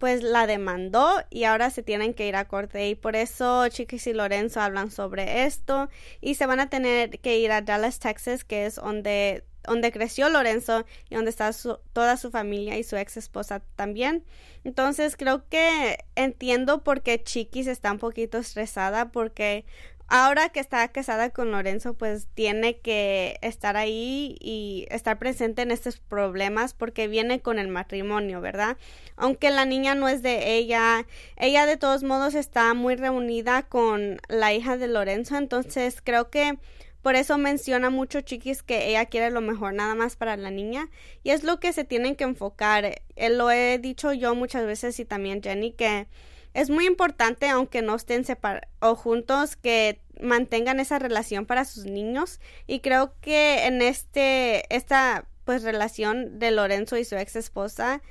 pues 0.01 0.23
la 0.23 0.47
demandó 0.47 1.23
y 1.29 1.43
ahora 1.43 1.69
se 1.69 1.83
tienen 1.83 2.15
que 2.15 2.27
ir 2.27 2.35
a 2.35 2.47
corte 2.47 2.89
y 2.89 2.95
por 2.95 3.15
eso 3.15 3.67
Chiquis 3.67 4.07
y 4.07 4.13
Lorenzo 4.13 4.59
hablan 4.59 4.89
sobre 4.89 5.45
esto 5.45 5.89
y 6.21 6.33
se 6.33 6.47
van 6.47 6.59
a 6.59 6.71
tener 6.71 7.19
que 7.19 7.37
ir 7.37 7.51
a 7.51 7.61
Dallas, 7.61 7.99
Texas, 7.99 8.43
que 8.43 8.65
es 8.65 8.77
donde 8.77 9.45
donde 9.63 9.91
creció 9.91 10.27
Lorenzo 10.29 10.87
y 11.11 11.13
donde 11.13 11.29
está 11.29 11.51
toda 11.93 12.17
su 12.17 12.31
familia 12.31 12.79
y 12.79 12.83
su 12.83 12.95
ex 12.97 13.15
esposa 13.15 13.61
también. 13.75 14.25
Entonces 14.63 15.15
creo 15.15 15.47
que 15.49 15.99
entiendo 16.15 16.83
por 16.83 17.03
qué 17.03 17.21
Chiquis 17.21 17.67
está 17.67 17.91
un 17.91 17.99
poquito 17.99 18.39
estresada 18.39 19.11
porque 19.11 19.65
ahora 20.11 20.49
que 20.49 20.59
está 20.59 20.85
casada 20.89 21.29
con 21.29 21.51
Lorenzo 21.51 21.93
pues 21.93 22.27
tiene 22.33 22.79
que 22.79 23.39
estar 23.41 23.77
ahí 23.77 24.35
y 24.41 24.85
estar 24.89 25.17
presente 25.17 25.61
en 25.61 25.71
estos 25.71 25.99
problemas 25.99 26.73
porque 26.73 27.07
viene 27.07 27.39
con 27.39 27.57
el 27.57 27.69
matrimonio, 27.69 28.41
¿verdad? 28.41 28.75
Aunque 29.15 29.49
la 29.51 29.63
niña 29.63 29.95
no 29.95 30.09
es 30.09 30.21
de 30.21 30.57
ella, 30.57 31.07
ella 31.37 31.65
de 31.65 31.77
todos 31.77 32.03
modos 32.03 32.35
está 32.35 32.73
muy 32.73 32.95
reunida 32.95 33.63
con 33.63 34.19
la 34.27 34.53
hija 34.53 34.75
de 34.75 34.89
Lorenzo, 34.89 35.37
entonces 35.37 36.01
creo 36.03 36.29
que 36.29 36.57
por 37.01 37.15
eso 37.15 37.37
menciona 37.37 37.89
mucho 37.89 38.19
Chiquis 38.19 38.63
que 38.63 38.89
ella 38.89 39.05
quiere 39.05 39.31
lo 39.31 39.39
mejor 39.39 39.73
nada 39.73 39.95
más 39.95 40.17
para 40.17 40.35
la 40.35 40.51
niña 40.51 40.89
y 41.23 41.29
es 41.29 41.45
lo 41.45 41.61
que 41.61 41.71
se 41.71 41.85
tienen 41.85 42.17
que 42.17 42.25
enfocar. 42.25 43.01
Eh, 43.15 43.29
lo 43.29 43.49
he 43.49 43.79
dicho 43.79 44.11
yo 44.11 44.35
muchas 44.35 44.65
veces 44.65 44.99
y 44.99 45.05
también 45.05 45.41
Jenny 45.41 45.71
que 45.71 46.07
es 46.53 46.69
muy 46.69 46.85
importante 46.85 47.47
aunque 47.49 47.81
no 47.81 47.95
estén 47.95 48.25
separados 48.25 48.69
o 48.79 48.95
juntos 48.95 49.55
que 49.55 50.01
mantengan 50.19 50.79
esa 50.79 50.99
relación 50.99 51.45
para 51.45 51.65
sus 51.65 51.85
niños. 51.85 52.39
Y 52.67 52.79
creo 52.79 53.13
que 53.21 53.65
en 53.65 53.81
este 53.81 54.63
esta 54.73 55.25
pues 55.45 55.63
relación 55.63 56.39
de 56.39 56.51
Lorenzo 56.51 56.97
y 56.97 57.05
su 57.05 57.15
ex 57.15 57.35
esposa 57.35 58.01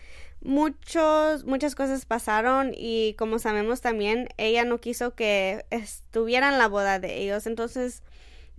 muchos 0.43 1.45
muchas 1.45 1.75
cosas 1.75 2.07
pasaron 2.07 2.73
y 2.75 3.15
como 3.19 3.39
sabemos 3.39 3.83
también 3.83 4.29
ella 4.39 4.65
no 4.65 4.79
quiso 4.81 5.15
que 5.15 5.67
estuvieran 5.71 6.59
la 6.59 6.69
boda 6.69 6.99
de 6.99 7.19
ellos. 7.23 7.47
Entonces 7.47 8.03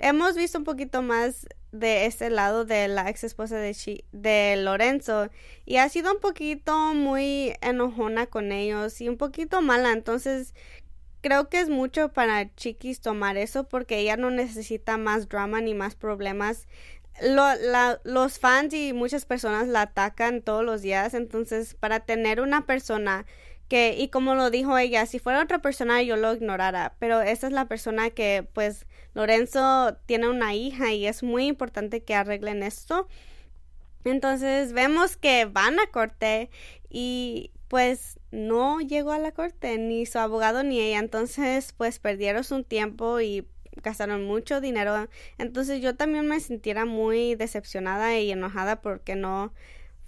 hemos 0.02 0.36
visto 0.36 0.58
un 0.58 0.64
poquito 0.64 1.02
más 1.02 1.48
de 1.72 2.06
ese 2.06 2.30
lado 2.30 2.66
de 2.66 2.88
la 2.88 3.10
ex 3.10 3.24
esposa 3.24 3.56
de, 3.58 4.04
de 4.12 4.56
Lorenzo 4.58 5.30
y 5.66 5.78
ha 5.78 5.88
sido 5.88 6.12
un 6.12 6.20
poquito 6.20 6.94
muy 6.94 7.54
enojona 7.62 8.26
con 8.26 8.52
ellos 8.52 9.00
y 9.00 9.08
un 9.08 9.18
poquito 9.18 9.62
mala. 9.62 9.94
Entonces 9.94 10.54
creo 11.22 11.50
que 11.50 11.60
es 11.60 11.70
mucho 11.70 12.10
para 12.10 12.54
Chiquis 12.56 13.00
tomar 13.00 13.38
eso 13.38 13.70
porque 13.70 14.00
ella 14.00 14.18
no 14.18 14.32
necesita 14.32 14.98
más 14.98 15.30
drama 15.30 15.62
ni 15.62 15.74
más 15.74 15.96
problemas. 15.96 16.68
Los 18.04 18.40
fans 18.40 18.74
y 18.74 18.94
muchas 18.94 19.26
personas 19.26 19.68
la 19.68 19.84
atacan 19.84 20.42
todos 20.42 20.66
los 20.66 20.82
días. 20.82 21.14
Entonces 21.14 21.76
para 21.76 22.02
tener 22.02 22.42
una 22.42 22.66
persona 22.66 23.26
que 23.70 23.96
y 23.98 24.10
como 24.10 24.36
lo 24.36 24.50
dijo 24.50 24.78
ella 24.78 25.06
si 25.06 25.20
fuera 25.20 25.42
otra 25.42 25.60
persona 25.60 26.02
yo 26.02 26.18
lo 26.18 26.34
ignorara 26.34 26.96
pero 27.00 27.22
esa 27.22 27.48
es 27.48 27.54
la 27.54 27.70
persona 27.70 28.10
que 28.10 28.46
pues 28.52 28.86
Lorenzo 29.14 29.98
tiene 30.06 30.30
una 30.30 30.56
hija 30.56 30.94
y 30.94 31.06
es 31.06 31.24
muy 31.24 31.48
importante 31.48 32.04
que 32.04 32.16
arreglen 32.16 32.64
esto. 32.64 33.08
Entonces 34.04 34.74
vemos 34.74 35.18
que 35.18 35.46
van 35.46 35.80
a 35.80 35.88
corte 35.88 36.50
y 36.90 37.52
pues 37.68 38.20
no 38.32 38.80
llegó 38.82 39.12
a 39.12 39.20
la 39.20 39.32
corte 39.32 39.78
ni 39.78 40.06
su 40.06 40.20
abogado 40.20 40.64
ni 40.64 40.80
ella. 40.80 41.00
Entonces 41.00 41.74
pues 41.78 42.00
perdieron 42.00 42.44
su 42.44 42.64
tiempo 42.64 43.22
y 43.22 43.48
gastaron 43.84 44.24
mucho 44.24 44.62
dinero. 44.62 45.08
Entonces 45.38 45.82
yo 45.82 45.96
también 45.96 46.28
me 46.28 46.40
sintiera 46.40 46.86
muy 46.86 47.36
decepcionada 47.36 48.18
y 48.18 48.32
enojada 48.32 48.82
porque 48.82 49.16
no 49.16 49.54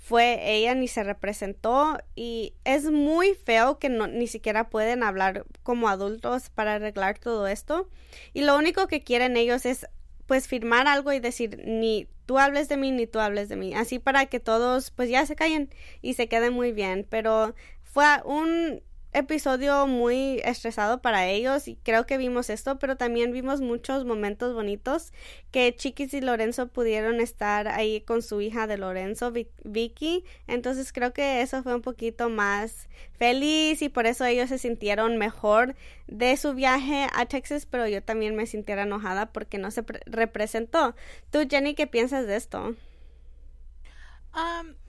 fue 0.04 0.54
ella 0.54 0.76
ni 0.76 0.90
se 0.90 1.02
representó 1.02 1.98
y 2.14 2.56
es 2.66 2.92
muy 2.92 3.36
feo 3.36 3.80
que 3.80 3.88
no, 3.88 4.06
ni 4.08 4.28
siquiera 4.28 4.70
pueden 4.70 5.02
hablar 5.02 5.46
como 5.64 5.88
adultos 5.88 6.50
para 6.50 6.76
arreglar 6.76 7.20
todo 7.20 7.48
esto. 7.48 7.88
Y 8.34 8.42
lo 8.42 8.58
único 8.58 8.88
que 8.88 9.02
quieren 9.02 9.38
ellos 9.38 9.66
es 9.66 9.88
pues 10.26 10.50
firmar 10.50 10.88
algo 10.88 11.14
y 11.14 11.22
decir 11.22 11.62
ni 11.66 12.10
tú 12.26 12.38
hables 12.38 12.68
de 12.68 12.76
mí 12.76 12.92
ni 12.92 13.08
tú 13.08 13.20
hables 13.22 13.48
de 13.48 13.56
mí 13.56 13.74
así 13.76 13.98
para 13.98 14.26
que 14.26 14.42
todos 14.42 14.92
pues 14.92 15.10
ya 15.10 15.26
se 15.26 15.38
callen 15.38 15.70
y 16.02 16.16
se 16.16 16.28
queden 16.28 16.52
muy 16.52 16.74
bien. 16.74 17.08
Pero 17.10 17.56
fue 17.82 18.06
un 18.26 18.84
episodio 19.14 19.88
muy 19.88 20.42
estresado 20.44 21.02
para 21.02 21.28
ellos 21.28 21.68
y 21.68 21.76
creo 21.76 22.06
que 22.06 22.18
vimos 22.18 22.50
esto, 22.50 22.80
pero 22.80 22.98
también 22.98 23.32
vimos 23.32 23.62
muchos 23.62 24.06
momentos 24.06 24.54
bonitos 24.54 25.14
que 25.52 25.76
Chiquis 25.76 26.14
y 26.14 26.22
Lorenzo 26.22 26.68
pudieron 26.68 27.20
estar 27.20 27.68
ahí 27.68 28.02
con 28.02 28.22
su 28.22 28.42
hija 28.42 28.68
de 28.68 28.78
Lorenzo, 28.78 29.32
Vicky. 29.64 30.24
Entonces 30.48 30.92
creo 30.92 31.14
que 31.14 31.42
eso 31.42 31.64
fue 31.64 31.76
un 31.76 31.82
poquito 31.82 32.30
más 32.30 32.88
feliz 33.14 33.82
y 33.82 33.90
por 33.90 34.06
eso 34.06 34.26
ellos 34.26 34.50
se 34.50 34.58
sintieron 34.58 35.18
mejor 35.18 35.76
de 36.08 36.36
su 36.38 36.54
viaje 36.54 37.08
a 37.14 37.26
Texas, 37.26 37.66
pero 37.66 37.88
yo 37.88 38.04
también 38.04 38.36
me 38.36 38.46
sintiera 38.46 38.84
enojada 38.84 39.28
porque 39.28 39.58
no 39.58 39.72
se 39.72 39.84
representó. 40.06 40.96
Tú, 41.32 41.40
Jenny, 41.50 41.76
¿qué 41.76 41.88
piensas 41.88 42.28
de 42.28 42.36
esto? 42.36 42.76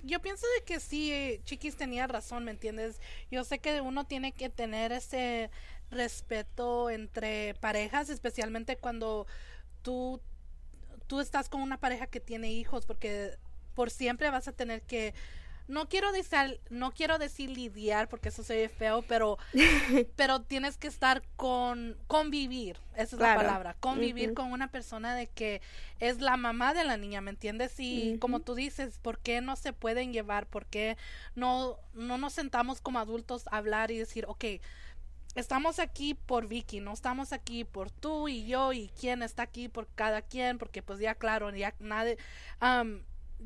Yo 0.02 0.20
pienso 0.20 0.46
de 0.58 0.64
que 0.64 0.80
sí, 0.80 1.40
Chiquis 1.44 1.76
tenía 1.76 2.06
razón, 2.06 2.44
¿me 2.44 2.50
entiendes? 2.50 3.00
Yo 3.30 3.44
sé 3.44 3.58
que 3.58 3.80
uno 3.80 4.06
tiene 4.06 4.32
que 4.32 4.48
tener 4.48 4.92
ese 4.92 5.50
respeto 5.90 6.90
entre 6.90 7.54
parejas, 7.54 8.08
especialmente 8.08 8.76
cuando 8.76 9.26
tú, 9.82 10.20
tú 11.06 11.20
estás 11.20 11.48
con 11.48 11.60
una 11.62 11.78
pareja 11.78 12.06
que 12.06 12.20
tiene 12.20 12.52
hijos, 12.52 12.86
porque 12.86 13.36
por 13.74 13.90
siempre 13.90 14.30
vas 14.30 14.48
a 14.48 14.52
tener 14.52 14.82
que 14.82 15.14
no 15.66 15.88
quiero 15.88 16.12
decir, 16.12 16.61
no 16.71 16.92
quiero 16.92 17.18
decir 17.18 17.50
lidiar 17.50 18.09
porque 18.09 18.28
eso 18.28 18.42
se 18.42 18.54
ve 18.56 18.68
feo, 18.68 19.02
pero, 19.02 19.38
pero 20.16 20.42
tienes 20.42 20.76
que 20.76 20.88
estar 20.88 21.23
con, 21.37 21.97
convivir, 22.06 22.78
esa 22.94 23.16
es 23.16 23.23
la 23.23 23.35
palabra, 23.35 23.76
convivir 23.80 24.35
con 24.35 24.52
una 24.52 24.68
persona 24.68 25.14
de 25.14 25.26
que 25.28 25.62
es 26.00 26.21
la 26.21 26.37
mamá 26.37 26.75
de 26.75 26.85
la 26.85 26.97
niña, 26.97 27.21
¿me 27.21 27.30
entiendes? 27.30 27.75
Y 27.78 28.18
como 28.18 28.40
tú 28.40 28.54
dices, 28.54 28.99
¿por 28.99 29.18
qué 29.18 29.40
no 29.40 29.56
se 29.56 29.73
pueden 29.73 30.12
llevar? 30.12 30.47
¿Por 30.47 30.66
qué 30.66 30.97
no, 31.35 31.78
no 31.94 32.18
nos 32.18 32.35
sentamos 32.35 32.80
como 32.80 32.99
adultos 32.99 33.47
a 33.50 33.56
hablar 33.56 33.90
y 33.90 33.99
decir, 33.99 34.26
ok, 34.28 34.44
estamos 35.35 35.78
aquí 35.78 36.14
por 36.14 36.47
Vicky, 36.47 36.80
no 36.80 36.92
estamos 36.92 37.33
aquí 37.33 37.64
por 37.64 37.90
tú 37.90 38.28
y 38.28 38.47
yo 38.47 38.73
y 38.73 38.90
quién 39.00 39.23
está 39.23 39.42
aquí 39.42 39.68
por 39.68 39.88
cada 39.94 40.23
quien, 40.23 40.59
porque 40.59 40.83
pues 40.83 40.99
ya 40.99 41.14
claro, 41.14 41.54
ya 41.54 41.75
nadie, 41.80 42.18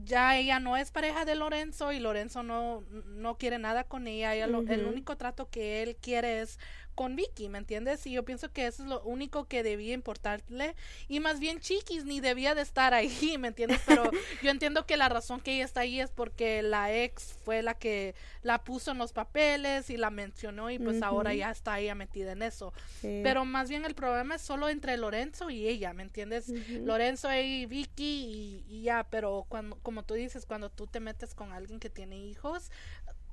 ya 0.04 0.36
ella 0.36 0.60
no 0.60 0.76
es 0.76 0.90
pareja 0.90 1.24
de 1.24 1.34
Lorenzo 1.34 1.92
y 1.92 2.00
Lorenzo 2.00 2.42
no, 2.42 2.82
no 3.06 3.36
quiere 3.38 3.58
nada 3.58 3.84
con 3.84 4.06
ella. 4.06 4.34
El 4.34 4.54
único 4.86 5.16
trato 5.16 5.50
que 5.50 5.82
él 5.82 5.96
quiere 5.96 6.40
es 6.40 6.58
con 6.98 7.14
Vicky, 7.14 7.48
¿me 7.48 7.58
entiendes? 7.58 8.04
Y 8.08 8.10
yo 8.10 8.24
pienso 8.24 8.50
que 8.50 8.66
eso 8.66 8.82
es 8.82 8.88
lo 8.88 9.00
único 9.02 9.44
que 9.44 9.62
debía 9.62 9.94
importarle. 9.94 10.74
Y 11.06 11.20
más 11.20 11.38
bien 11.38 11.60
Chiquis 11.60 12.04
ni 12.04 12.18
debía 12.18 12.56
de 12.56 12.62
estar 12.62 12.92
ahí, 12.92 13.08
¿me 13.38 13.46
entiendes? 13.46 13.80
Pero 13.86 14.10
yo 14.42 14.50
entiendo 14.50 14.84
que 14.84 14.96
la 14.96 15.08
razón 15.08 15.40
que 15.40 15.54
ella 15.54 15.64
está 15.64 15.82
ahí 15.82 16.00
es 16.00 16.10
porque 16.10 16.60
la 16.60 16.92
ex 16.92 17.36
fue 17.44 17.62
la 17.62 17.74
que 17.74 18.16
la 18.42 18.64
puso 18.64 18.90
en 18.90 18.98
los 18.98 19.12
papeles 19.12 19.90
y 19.90 19.96
la 19.96 20.10
mencionó 20.10 20.72
y 20.72 20.80
pues 20.80 21.00
ahora 21.00 21.32
ya 21.34 21.52
está 21.52 21.78
ella 21.78 21.94
metida 21.94 22.32
en 22.32 22.42
eso. 22.42 22.72
Pero 23.00 23.44
más 23.44 23.68
bien 23.68 23.84
el 23.84 23.94
problema 23.94 24.34
es 24.34 24.42
solo 24.42 24.68
entre 24.68 24.96
Lorenzo 24.96 25.50
y 25.50 25.68
ella, 25.68 25.92
¿me 25.92 26.02
entiendes? 26.02 26.48
Lorenzo 26.48 27.32
y 27.32 27.66
Vicky 27.66 28.64
y, 28.68 28.74
y 28.74 28.82
ya, 28.82 29.06
pero 29.08 29.46
cuando, 29.48 29.78
como 29.82 30.02
tú 30.02 30.14
dices, 30.14 30.46
cuando 30.46 30.68
tú 30.68 30.88
te 30.88 30.98
metes 30.98 31.36
con 31.36 31.52
alguien 31.52 31.78
que 31.78 31.90
tiene 31.90 32.18
hijos, 32.18 32.72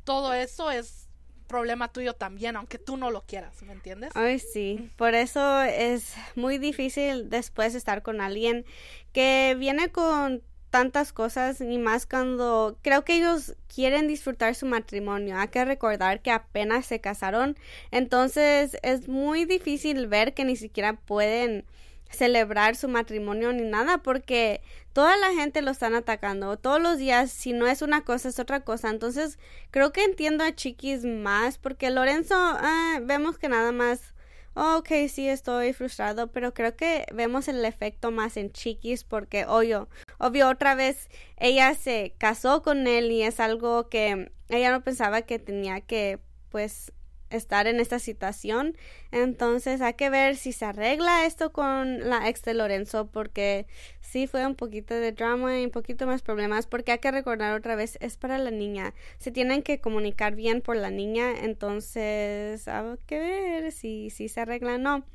todo 0.04 0.36
eso 0.36 0.70
es 0.70 1.10
problema 1.48 1.92
tuyo 1.92 2.14
también, 2.14 2.56
aunque 2.56 2.78
tú 2.78 2.98
no 2.98 3.12
lo 3.12 3.22
quieras, 3.26 3.62
¿me 3.64 3.74
entiendes? 3.74 4.12
Ay, 4.16 4.40
sí, 4.40 4.92
por 4.98 5.14
eso 5.16 5.62
es 5.62 6.14
muy 6.36 6.58
difícil 6.58 7.30
después 7.30 7.76
estar 7.76 8.02
con 8.02 8.22
alguien 8.22 8.66
que 9.14 9.56
viene 9.58 9.92
con 9.92 10.44
tantas 10.70 11.14
cosas 11.14 11.62
ni 11.62 11.78
más 11.78 12.06
cuando 12.06 12.78
creo 12.82 13.06
que 13.06 13.16
ellos 13.16 13.56
quieren 13.74 14.08
disfrutar 14.08 14.56
su 14.56 14.66
matrimonio. 14.66 15.38
Hay 15.38 15.48
que 15.48 15.64
recordar 15.64 16.22
que 16.22 16.32
apenas 16.32 16.86
se 16.86 17.00
casaron, 17.00 17.58
entonces 17.92 18.78
es 18.84 19.08
muy 19.08 19.46
difícil 19.46 20.08
ver 20.08 20.34
que 20.34 20.44
ni 20.44 20.58
siquiera 20.58 20.94
pueden 20.94 21.66
celebrar 22.16 22.76
su 22.76 22.88
matrimonio 22.88 23.54
ni 23.54 23.64
nada 23.64 24.00
porque 24.00 24.62
toda 24.94 25.16
la 25.18 25.34
gente 25.34 25.62
lo 25.62 25.72
están 25.72 25.94
atacando 25.94 26.58
todos 26.58 26.82
los 26.82 26.98
días 26.98 27.32
si 27.32 27.54
no 27.54 27.68
es 27.68 27.84
una 27.84 28.04
cosa 28.04 28.30
es 28.30 28.40
otra 28.40 28.62
cosa. 28.62 28.90
Entonces 28.90 29.38
creo 29.72 29.94
que 29.94 30.04
entiendo 30.04 30.44
a 30.44 30.56
Chiquis 30.56 31.06
más 31.06 31.60
porque 31.60 31.92
Lorenzo 31.92 32.36
ah, 32.38 33.00
vemos 33.04 33.38
que 33.38 33.50
nada 33.50 33.72
más 33.72 34.16
oh, 34.56 34.78
ok 34.78 34.90
sí 35.10 35.30
estoy 35.30 35.74
frustrado 35.74 36.32
pero 36.32 36.54
creo 36.54 36.76
que 36.76 37.06
vemos 37.14 37.48
el 37.48 37.64
efecto 37.64 38.12
más 38.12 38.38
en 38.38 38.52
Chiquis 38.52 39.04
porque 39.04 39.46
obvio 39.46 39.88
obvio 40.18 40.50
otra 40.50 40.76
vez 40.76 41.10
ella 41.38 41.76
se 41.76 42.16
casó 42.18 42.64
con 42.64 42.88
él 42.88 43.12
y 43.12 43.22
es 43.22 43.40
algo 43.40 43.90
que 43.90 44.32
ella 44.50 44.72
no 44.72 44.84
pensaba 44.84 45.22
que 45.22 45.40
tenía 45.40 45.82
que 45.82 46.20
pues 46.50 46.92
estar 47.36 47.68
en 47.68 47.80
esta 47.80 48.00
situación. 48.00 48.76
Entonces 49.12 49.82
hay 49.82 49.94
que 49.94 50.10
ver 50.10 50.36
si 50.36 50.52
se 50.52 50.66
arregla 50.66 51.26
esto 51.26 51.52
con 51.52 52.10
la 52.10 52.30
ex 52.30 52.44
de 52.44 52.54
Lorenzo 52.54 53.08
porque 53.08 53.68
sí 54.02 54.28
fue 54.28 54.46
un 54.46 54.56
poquito 54.56 54.94
de 54.94 55.12
drama 55.12 55.60
y 55.60 55.66
un 55.66 55.72
poquito 55.72 56.08
más 56.08 56.22
problemas 56.22 56.68
porque 56.68 56.92
hay 56.92 57.00
que 57.00 57.12
recordar 57.12 57.54
otra 57.56 57.76
vez 57.76 57.98
es 58.02 58.18
para 58.18 58.38
la 58.38 58.52
niña. 58.52 58.94
Se 59.18 59.32
tienen 59.32 59.62
que 59.64 59.80
comunicar 59.80 60.36
bien 60.36 60.62
por 60.62 60.76
la 60.76 60.90
niña. 60.90 61.32
Entonces 61.44 62.68
hay 62.68 62.98
que 63.06 63.20
ver 63.20 63.72
si, 63.72 64.10
si 64.10 64.30
se 64.30 64.42
arregla 64.42 64.76
o 64.76 64.78
no. 64.78 65.06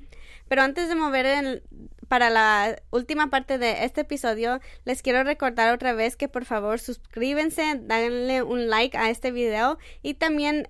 Pero 0.49 0.63
antes 0.63 0.89
de 0.89 0.97
mover 0.97 1.63
para 2.09 2.29
la 2.29 2.83
última 2.91 3.31
parte 3.31 3.57
de 3.57 3.85
este 3.85 4.01
episodio, 4.01 4.61
les 4.85 5.01
quiero 5.01 5.23
recordar 5.23 5.73
otra 5.73 5.93
vez 5.93 6.17
que 6.17 6.29
por 6.29 6.45
favor 6.45 6.81
suscríbense, 6.81 7.77
denle 7.81 8.43
un 8.43 8.69
like 8.69 8.97
a 8.97 9.11
este 9.11 9.31
video 9.31 9.79
y 10.03 10.15
también 10.15 10.69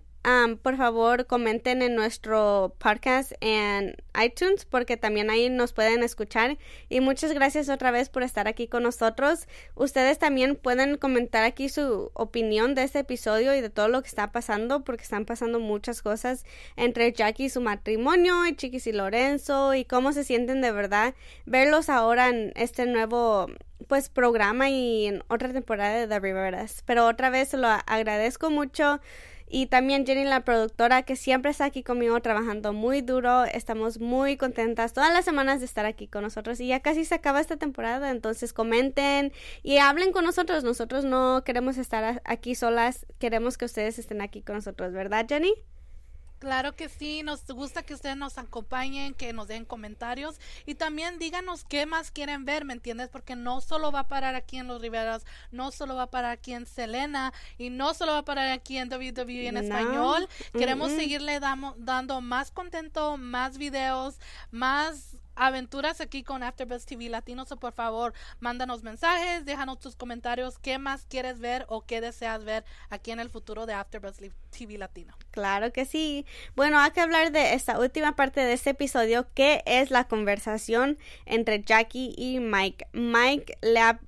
por 0.63 0.77
favor 0.77 1.27
comenten 1.27 1.81
en 1.83 1.95
nuestro 1.95 2.75
podcast 2.79 3.33
en 3.41 3.97
iTunes 4.23 4.67
porque 4.67 4.97
también 4.97 5.31
ahí 5.31 5.49
nos 5.49 5.73
pueden 5.73 6.03
escuchar 6.03 6.59
y 6.89 7.01
muchas 7.01 7.33
gracias 7.33 7.69
otra 7.69 7.91
vez 7.91 8.11
por 8.11 8.23
estar 8.23 8.47
aquí 8.47 8.69
con 8.69 8.83
nosotros. 8.83 9.49
Ustedes 9.75 10.19
también 10.19 10.57
pueden 10.57 10.99
comentar 10.99 11.45
aquí 11.45 11.69
su 11.69 12.11
opinión 12.13 12.75
de 12.75 12.83
este 12.83 13.01
episodio 13.01 13.55
y 13.55 13.61
de 13.61 13.71
todo 13.71 13.89
lo 13.89 14.03
que 14.03 14.09
está 14.09 14.31
pasando 14.31 14.85
porque 14.85 15.03
están 15.03 15.25
pasando 15.25 15.59
muchas 15.59 16.03
cosas 16.03 16.45
entre 16.77 17.13
Jackie 17.13 17.45
y 17.45 17.51
su 17.51 17.61
matrimonio 17.61 18.47
y 18.47 18.55
Chiquis 18.55 18.87
y 18.87 18.93
Lorenzo 18.93 19.75
y 19.75 19.85
cómo 19.85 20.13
se 20.13 20.25
sienten 20.25 20.61
de 20.61 20.73
verdad 20.73 21.15
verlos 21.47 21.89
ahora 21.89 22.29
en 22.29 22.53
este 22.57 22.85
nuevo 22.87 23.49
pues 23.89 24.09
programa 24.09 24.69
y 24.69 25.07
en 25.07 25.25
otra 25.29 25.53
temporada 25.53 25.95
de 25.95 26.07
The 26.07 26.21
Riveras. 26.21 26.83
Pero 26.85 27.07
otra 27.07 27.31
vez 27.31 27.55
lo 27.55 27.69
agradezco 27.87 28.51
mucho. 28.51 29.01
Y 29.53 29.67
también 29.67 30.07
Jenny, 30.07 30.23
la 30.23 30.45
productora, 30.45 31.03
que 31.03 31.17
siempre 31.17 31.51
está 31.51 31.65
aquí 31.65 31.83
conmigo 31.83 32.21
trabajando 32.21 32.73
muy 32.73 33.01
duro. 33.01 33.45
Estamos 33.47 33.99
muy 33.99 34.37
contentas 34.37 34.93
todas 34.93 35.13
las 35.13 35.25
semanas 35.25 35.59
de 35.59 35.67
estar 35.67 35.87
aquí 35.87 36.07
con 36.07 36.23
nosotros. 36.23 36.61
Y 36.61 36.69
ya 36.69 36.79
casi 36.79 37.05
se 37.05 37.17
acaba 37.17 37.41
esta 37.41 37.57
temporada, 37.57 38.13
entonces 38.13 38.53
comenten 38.53 39.33
y 39.65 39.79
hablen 39.79 40.13
con 40.13 40.25
nosotros. 40.25 40.63
Nosotros 40.63 41.05
no 41.05 41.43
queremos 41.45 41.79
estar 41.79 42.23
aquí 42.25 42.55
solas, 42.55 43.07
queremos 43.19 43.59
que 43.59 43.65
ustedes 43.65 43.99
estén 43.99 44.21
aquí 44.21 44.41
con 44.41 44.55
nosotros, 44.55 44.93
¿verdad, 44.93 45.27
Jenny? 45.29 45.53
Claro 46.41 46.75
que 46.75 46.89
sí, 46.89 47.23
nos 47.23 47.47
gusta 47.47 47.83
que 47.83 47.93
ustedes 47.93 48.17
nos 48.17 48.39
acompañen, 48.39 49.13
que 49.13 49.35
nos 49.35 49.47
den 49.47 49.67
comentarios 49.67 50.41
y 50.65 50.75
también 50.75 51.19
díganos 51.19 51.65
qué 51.65 51.85
más 51.85 52.11
quieren 52.11 52.47
ver, 52.47 52.65
¿me 52.65 52.73
entiendes? 52.73 53.11
Porque 53.11 53.37
no 53.37 53.61
solo 53.61 53.93
va 53.93 54.01
a 54.01 54.09
parar 54.09 54.35
aquí 54.35 54.57
en 54.57 54.67
Los 54.67 54.81
Riveras, 54.81 55.27
no 55.53 55.71
solo 55.71 55.97
va 55.97 56.05
a 56.05 56.11
parar 56.11 56.31
aquí 56.31 56.55
en 56.55 56.65
Selena 56.65 57.35
y 57.59 57.69
no 57.69 57.93
solo 57.93 58.13
va 58.13 58.19
a 58.19 58.25
parar 58.25 58.51
aquí 58.53 58.79
en 58.79 58.91
WWE 58.91 59.49
en 59.49 59.59
español. 59.59 60.27
Queremos 60.53 60.91
seguirle 60.93 61.41
dando 61.41 62.23
más 62.23 62.51
contento, 62.51 63.19
más 63.19 63.59
videos, 63.59 64.19
más 64.51 65.19
aventuras 65.41 66.03
aquí 66.03 66.23
con 66.23 66.43
AfterBuzz 66.43 66.85
TV 66.85 67.09
Latino. 67.09 67.47
Por 67.47 67.73
favor, 67.73 68.13
mándanos 68.41 68.83
mensajes, 68.83 69.45
déjanos 69.47 69.81
tus 69.81 69.97
comentarios, 69.97 70.59
qué 70.59 70.79
más 70.79 71.07
quieres 71.09 71.41
ver 71.41 71.65
o 71.69 71.81
qué 71.87 72.03
deseas 72.03 72.45
ver 72.45 72.65
aquí 72.91 73.11
en 73.11 73.21
el 73.21 73.31
futuro 73.31 73.65
de 73.65 73.73
AfterBuzz 73.73 74.19
TV 74.51 74.77
Latino. 74.77 75.17
Claro 75.31 75.73
que 75.73 75.87
sí. 75.87 76.27
Bueno, 76.55 76.79
hay 76.79 76.91
que 76.91 77.01
hablar 77.01 77.33
de 77.33 77.55
esta 77.55 77.79
última 77.79 78.17
parte 78.17 78.41
de 78.41 78.53
este 78.53 78.71
episodio, 78.71 79.27
que 79.35 79.63
es 79.65 79.91
la 79.91 80.05
conversación 80.05 80.99
entre 81.25 81.63
Jackie 81.63 82.15
y 82.17 82.39
Mike. 82.39 82.89
Mike 82.93 83.59
le 83.63 83.81
ha 83.81 83.99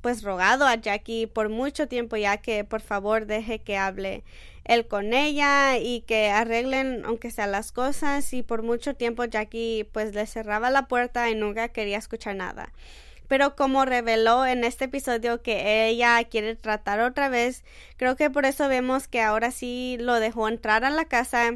pues 0.00 0.22
rogado 0.22 0.66
a 0.66 0.76
Jackie 0.76 1.26
por 1.26 1.50
mucho 1.50 1.88
tiempo 1.88 2.16
ya 2.16 2.38
que 2.38 2.64
por 2.64 2.80
favor 2.80 3.26
deje 3.26 3.58
que 3.58 3.76
hable 3.76 4.24
él 4.70 4.86
con 4.86 5.12
ella 5.12 5.78
y 5.78 6.02
que 6.02 6.30
arreglen 6.30 7.04
aunque 7.04 7.30
sea 7.30 7.46
las 7.48 7.72
cosas 7.72 8.32
y 8.32 8.42
por 8.42 8.62
mucho 8.62 8.94
tiempo 8.94 9.24
Jackie 9.24 9.84
pues 9.92 10.14
le 10.14 10.26
cerraba 10.26 10.70
la 10.70 10.86
puerta 10.86 11.28
y 11.28 11.34
nunca 11.34 11.68
quería 11.68 11.98
escuchar 11.98 12.36
nada. 12.36 12.72
pero 13.28 13.54
como 13.56 13.84
reveló 13.84 14.46
en 14.46 14.64
este 14.64 14.86
episodio 14.86 15.42
que 15.42 15.88
ella 15.88 16.22
quiere 16.24 16.56
tratar 16.56 17.00
otra 17.00 17.28
vez, 17.28 17.62
creo 17.96 18.16
que 18.16 18.30
por 18.30 18.44
eso 18.44 18.68
vemos 18.68 19.06
que 19.08 19.20
ahora 19.20 19.50
sí 19.52 19.96
lo 20.00 20.18
dejó 20.20 20.48
entrar 20.48 20.84
a 20.84 20.90
la 20.90 21.04
casa 21.04 21.52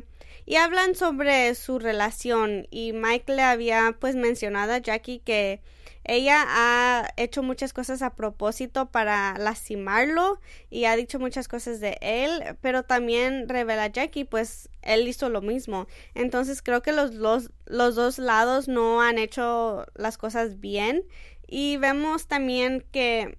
y 0.47 0.57
hablan 0.57 0.95
sobre 0.95 1.55
su 1.55 1.79
relación 1.79 2.67
y 2.71 2.93
Mike 2.93 3.33
le 3.35 3.43
había 3.43 3.97
pues 3.99 4.17
mencionado 4.17 4.73
a 4.73 4.79
Jackie 4.79 5.21
que 5.21 5.61
ella 6.07 6.45
ha 6.47 7.09
hecho 7.17 7.43
muchas 7.43 7.73
cosas 7.73 8.03
a 8.03 8.15
propósito 8.15 8.91
para 8.91 9.39
lastimarlo 9.39 10.39
y 10.69 10.85
ha 10.85 10.97
dicho 10.97 11.19
muchas 11.19 11.49
cosas 11.49 11.81
de 11.81 11.97
él, 12.03 12.57
pero 12.61 12.83
también 12.83 13.49
revela 13.49 13.85
a 13.85 13.89
Jackie, 13.89 14.25
pues 14.25 14.69
él 14.83 15.09
hizo 15.09 15.31
lo 15.31 15.41
mismo. 15.41 15.87
Entonces 16.15 16.61
creo 16.61 16.83
que 16.83 16.93
los, 16.93 17.15
los, 17.15 17.51
los 17.65 17.95
dos 17.95 18.19
lados 18.19 18.69
no 18.69 19.01
han 19.01 19.19
hecho 19.19 19.87
las 19.95 20.19
cosas 20.19 20.61
bien 20.61 21.05
y 21.47 21.79
vemos 21.79 22.27
también 22.27 22.85
que 22.93 23.39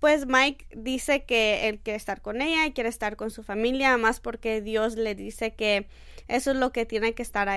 pues 0.00 0.26
Mike 0.26 0.66
dice 0.74 1.22
que 1.22 1.68
él 1.68 1.78
quiere 1.78 1.96
estar 1.96 2.20
con 2.22 2.42
ella 2.42 2.66
y 2.66 2.72
quiere 2.72 2.88
estar 2.88 3.14
con 3.14 3.30
su 3.30 3.44
familia, 3.44 3.96
más 3.98 4.18
porque 4.18 4.60
Dios 4.60 4.96
le 4.96 5.14
dice 5.14 5.54
que 5.54 5.86
eso 6.32 6.50
es 6.52 6.56
lo 6.56 6.72
que 6.72 6.86
tiene 6.86 7.14
que 7.14 7.22
estar 7.22 7.48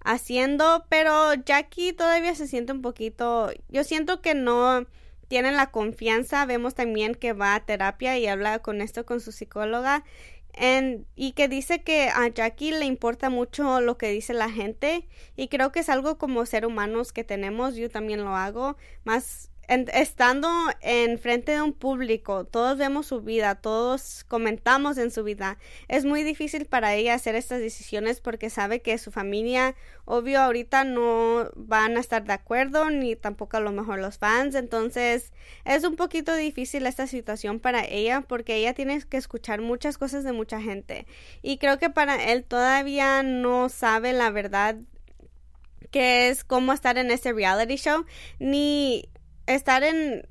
haciendo, 0.00 0.84
pero 0.88 1.34
Jackie 1.34 1.92
todavía 1.92 2.34
se 2.34 2.46
siente 2.46 2.72
un 2.72 2.82
poquito, 2.82 3.50
yo 3.68 3.84
siento 3.84 4.20
que 4.20 4.34
no 4.34 4.86
tiene 5.28 5.52
la 5.52 5.70
confianza, 5.70 6.46
vemos 6.46 6.74
también 6.74 7.14
que 7.14 7.32
va 7.32 7.54
a 7.54 7.64
terapia 7.64 8.16
y 8.18 8.26
habla 8.26 8.60
con 8.60 8.80
esto 8.80 9.04
con 9.04 9.20
su 9.20 9.32
psicóloga 9.32 10.04
y 11.16 11.32
que 11.32 11.48
dice 11.48 11.82
que 11.82 12.08
a 12.08 12.28
Jackie 12.28 12.70
le 12.70 12.86
importa 12.86 13.28
mucho 13.28 13.80
lo 13.80 13.98
que 13.98 14.08
dice 14.08 14.32
la 14.32 14.50
gente 14.50 15.06
y 15.36 15.48
creo 15.48 15.70
que 15.70 15.80
es 15.80 15.90
algo 15.90 16.16
como 16.16 16.46
ser 16.46 16.64
humanos 16.64 17.12
que 17.12 17.24
tenemos, 17.24 17.76
yo 17.76 17.90
también 17.90 18.24
lo 18.24 18.34
hago, 18.34 18.76
más 19.04 19.50
estando 19.68 20.48
en 20.80 21.18
frente 21.18 21.52
de 21.52 21.60
un 21.60 21.72
público, 21.72 22.44
todos 22.44 22.78
vemos 22.78 23.06
su 23.06 23.20
vida, 23.20 23.56
todos 23.56 24.24
comentamos 24.24 24.98
en 24.98 25.10
su 25.10 25.24
vida. 25.24 25.58
Es 25.88 26.04
muy 26.04 26.22
difícil 26.22 26.66
para 26.66 26.94
ella 26.94 27.14
hacer 27.14 27.34
estas 27.34 27.60
decisiones 27.60 28.20
porque 28.20 28.50
sabe 28.50 28.80
que 28.80 28.98
su 28.98 29.10
familia, 29.10 29.74
obvio, 30.04 30.40
ahorita 30.40 30.84
no 30.84 31.50
van 31.56 31.96
a 31.96 32.00
estar 32.00 32.24
de 32.24 32.32
acuerdo, 32.32 32.90
ni 32.90 33.16
tampoco 33.16 33.56
a 33.56 33.60
lo 33.60 33.72
mejor 33.72 33.98
los 33.98 34.18
fans. 34.18 34.54
Entonces, 34.54 35.32
es 35.64 35.84
un 35.84 35.96
poquito 35.96 36.34
difícil 36.34 36.86
esta 36.86 37.06
situación 37.06 37.58
para 37.58 37.84
ella 37.84 38.20
porque 38.20 38.56
ella 38.56 38.74
tiene 38.74 39.02
que 39.02 39.16
escuchar 39.16 39.60
muchas 39.60 39.98
cosas 39.98 40.24
de 40.24 40.32
mucha 40.32 40.60
gente. 40.60 41.06
Y 41.42 41.58
creo 41.58 41.78
que 41.78 41.90
para 41.90 42.32
él 42.32 42.44
todavía 42.44 43.22
no 43.22 43.68
sabe 43.68 44.12
la 44.12 44.30
verdad 44.30 44.76
que 45.90 46.28
es 46.28 46.44
cómo 46.44 46.72
estar 46.72 46.98
en 46.98 47.10
este 47.10 47.32
reality 47.32 47.76
show, 47.76 48.04
ni 48.38 49.08
estar 49.46 49.82
en 49.82 50.28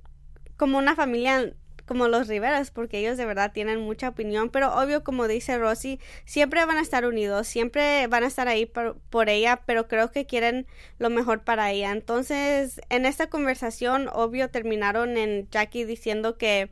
como 0.57 0.77
una 0.77 0.95
familia 0.95 1.53
como 1.85 2.07
los 2.07 2.27
Riveras, 2.27 2.71
porque 2.71 2.97
ellos 2.97 3.17
de 3.17 3.25
verdad 3.25 3.51
tienen 3.53 3.79
mucha 3.79 4.09
opinión, 4.09 4.49
pero 4.49 4.75
obvio, 4.75 5.03
como 5.03 5.27
dice 5.27 5.57
Rosy, 5.57 5.99
siempre 6.25 6.65
van 6.65 6.77
a 6.77 6.81
estar 6.81 7.05
unidos, 7.05 7.47
siempre 7.47 8.07
van 8.07 8.23
a 8.23 8.27
estar 8.27 8.47
ahí 8.47 8.65
por, 8.65 8.97
por, 9.09 9.29
ella, 9.29 9.61
pero 9.65 9.87
creo 9.87 10.11
que 10.11 10.25
quieren 10.25 10.65
lo 10.97 11.09
mejor 11.09 11.43
para 11.43 11.71
ella. 11.71 11.91
Entonces, 11.91 12.81
en 12.89 13.05
esta 13.05 13.27
conversación, 13.27 14.09
obvio, 14.11 14.49
terminaron 14.49 15.17
en 15.17 15.47
Jackie 15.51 15.85
diciendo 15.85 16.37
que 16.37 16.69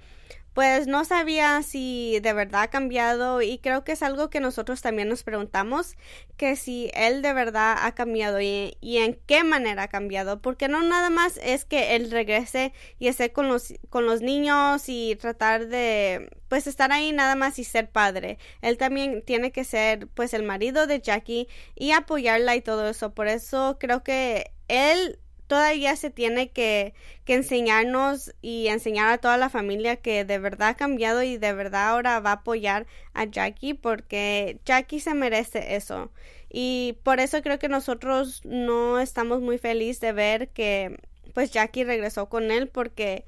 pues 0.53 0.87
no 0.87 1.03
sabía 1.03 1.61
si 1.63 2.19
de 2.21 2.33
verdad 2.33 2.63
ha 2.63 2.67
cambiado 2.67 3.41
y 3.41 3.57
creo 3.57 3.83
que 3.83 3.93
es 3.93 4.03
algo 4.03 4.29
que 4.29 4.39
nosotros 4.39 4.81
también 4.81 5.09
nos 5.09 5.23
preguntamos, 5.23 5.95
que 6.37 6.55
si 6.55 6.91
él 6.93 7.21
de 7.21 7.33
verdad 7.33 7.75
ha 7.81 7.93
cambiado 7.93 8.39
y, 8.39 8.77
en 8.81 9.19
qué 9.25 9.43
manera 9.43 9.83
ha 9.83 9.87
cambiado, 9.87 10.41
porque 10.41 10.67
no 10.67 10.81
nada 10.83 11.09
más 11.09 11.39
es 11.43 11.65
que 11.65 11.95
él 11.95 12.11
regrese 12.11 12.73
y 12.99 13.07
esté 13.07 13.31
con 13.31 13.47
los, 13.47 13.73
con 13.89 14.05
los 14.05 14.21
niños 14.21 14.83
y 14.87 15.15
tratar 15.15 15.67
de 15.67 16.29
pues 16.49 16.67
estar 16.67 16.91
ahí 16.91 17.11
nada 17.11 17.35
más 17.35 17.57
y 17.57 17.63
ser 17.63 17.89
padre. 17.89 18.37
Él 18.61 18.77
también 18.77 19.23
tiene 19.23 19.51
que 19.51 19.63
ser 19.63 20.07
pues 20.07 20.35
el 20.35 20.43
marido 20.43 20.85
de 20.85 21.01
Jackie 21.01 21.47
y 21.75 21.91
apoyarla 21.91 22.55
y 22.55 22.61
todo 22.61 22.87
eso. 22.87 23.13
Por 23.15 23.27
eso 23.27 23.77
creo 23.79 24.03
que 24.03 24.51
él 24.67 25.19
todavía 25.53 25.95
se 25.95 26.09
tiene 26.09 26.49
que, 26.49 26.95
que, 27.25 27.35
enseñarnos 27.35 28.33
y 28.41 28.69
enseñar 28.69 29.09
a 29.09 29.19
toda 29.19 29.37
la 29.37 29.51
familia 29.51 29.97
que 29.97 30.25
de 30.25 30.39
verdad 30.39 30.69
ha 30.69 30.73
cambiado 30.73 31.21
y 31.21 31.37
de 31.37 31.53
verdad 31.53 31.89
ahora 31.89 32.19
va 32.21 32.31
a 32.31 32.33
apoyar 32.41 32.87
a 33.13 33.25
Jackie 33.25 33.75
porque 33.75 34.57
Jackie 34.65 34.99
se 34.99 35.13
merece 35.13 35.75
eso. 35.75 36.11
Y 36.49 36.97
por 37.03 37.19
eso 37.19 37.43
creo 37.43 37.59
que 37.59 37.69
nosotros 37.69 38.41
no 38.45 38.99
estamos 38.99 39.41
muy 39.41 39.59
felices 39.59 39.99
de 40.01 40.11
ver 40.11 40.49
que 40.49 40.97
pues 41.35 41.51
Jackie 41.51 41.83
regresó 41.83 42.29
con 42.29 42.49
él 42.49 42.67
porque 42.67 43.23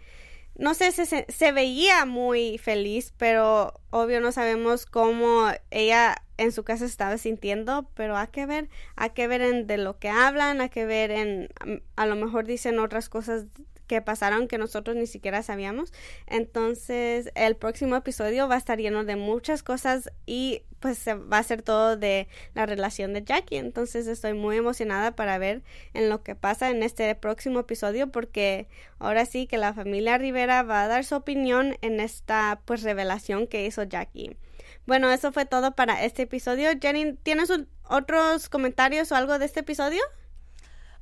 no 0.55 0.73
sé, 0.73 0.93
se, 0.93 1.27
se 1.29 1.51
veía 1.51 2.05
muy 2.05 2.57
feliz, 2.57 3.13
pero 3.19 3.79
obvio 3.91 4.19
no 4.19 4.31
sabemos 4.31 4.88
cómo 4.88 5.51
ella 5.69 6.23
en 6.38 6.52
su 6.52 6.63
casa 6.63 6.86
estaba 6.86 7.17
sintiendo, 7.17 7.89
pero 7.93 8.17
hay 8.17 8.28
que 8.28 8.45
ver, 8.45 8.69
hay 8.95 9.12
que 9.12 9.28
ver 9.28 9.41
en 9.41 9.67
de 9.67 9.78
lo 9.78 9.98
que 10.00 10.10
hablan, 10.10 10.62
hay 10.62 10.69
que 10.69 10.86
ver 10.86 11.12
en, 11.12 11.50
a 11.95 12.06
lo 12.06 12.15
mejor 12.15 12.45
dicen 12.45 12.80
otras 12.80 13.10
cosas 13.10 13.45
que 13.88 14.02
pasaron 14.02 14.48
que 14.48 14.58
nosotros 14.58 14.95
ni 14.95 15.08
siquiera 15.08 15.43
sabíamos. 15.43 15.93
Entonces, 16.28 17.32
el 17.36 17.56
próximo 17.56 17.95
episodio 17.95 18.48
va 18.48 18.56
a 18.56 18.58
estar 18.58 18.80
lleno 18.80 19.04
de 19.04 19.15
muchas 19.15 19.63
cosas 19.63 20.12
y 20.26 20.63
pues 20.80 21.06
va 21.08 21.38
a 21.38 21.43
ser 21.43 21.62
todo 21.62 21.98
de 21.98 22.28
la 22.54 22.65
relación 22.65 23.13
de 23.13 23.24
Jackie. 23.24 23.58
Entonces, 23.58 24.08
estoy 24.08 24.34
muy 24.34 24.58
emocionada 24.58 25.15
para 25.15 25.38
ver 25.38 25.63
en 25.93 26.10
lo 26.10 26.24
que 26.24 26.36
pasa 26.36 26.69
en 26.69 26.84
este 26.84 27.13
próximo 27.15 27.60
episodio 27.62 28.12
porque 28.12 28.67
ahora 29.00 29.26
sí 29.26 29.48
que 29.48 29.58
la 29.58 29.74
familia 29.74 30.17
Rivera 30.17 30.63
va 30.63 30.84
a 30.84 30.88
dar 30.88 31.06
su 31.06 31.15
opinión 31.15 31.78
en 31.82 32.00
esta 32.00 32.62
pues 32.65 32.84
revelación 32.84 33.48
que 33.48 33.65
hizo 33.65 33.84
Jackie. 33.84 34.36
Bueno, 34.86 35.12
eso 35.12 35.32
fue 35.32 35.45
todo 35.45 35.71
para 35.71 36.04
este 36.04 36.24
episodio. 36.24 36.69
Jenny, 36.80 37.13
¿tienes 37.13 37.50
otros 37.88 38.50
comentarios 38.50 39.12
o 39.12 39.15
algo 39.15 39.39
de 39.39 39.45
este 39.45 39.62
episodio? 39.62 40.02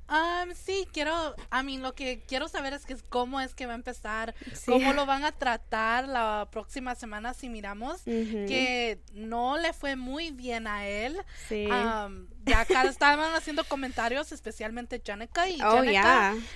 Um, 0.09 0.53
sí, 0.53 0.85
quiero, 0.91 1.13
a 1.49 1.63
mí 1.63 1.77
lo 1.77 1.95
que 1.95 2.23
quiero 2.27 2.47
saber 2.47 2.73
es 2.73 2.85
que 2.85 2.95
cómo 3.09 3.39
es 3.39 3.55
que 3.55 3.65
va 3.65 3.71
a 3.71 3.75
empezar, 3.75 4.35
cómo 4.65 4.93
lo 4.93 5.05
van 5.05 5.23
a 5.23 5.31
tratar 5.31 6.07
la 6.07 6.49
próxima 6.51 6.93
semana 6.93 7.33
si 7.33 7.49
miramos 7.49 8.03
que 8.03 9.01
no 9.13 9.57
le 9.57 9.71
fue 9.71 9.95
muy 9.95 10.31
bien 10.31 10.67
a 10.67 10.85
él. 10.87 11.17
Sí. 11.47 11.67
Ya 12.45 12.61
acá 12.61 12.83
estaban 12.83 13.33
haciendo 13.35 13.63
comentarios, 13.63 14.31
especialmente 14.31 15.01
Janica 15.05 15.49
y 15.49 15.61
oh, 15.61 15.83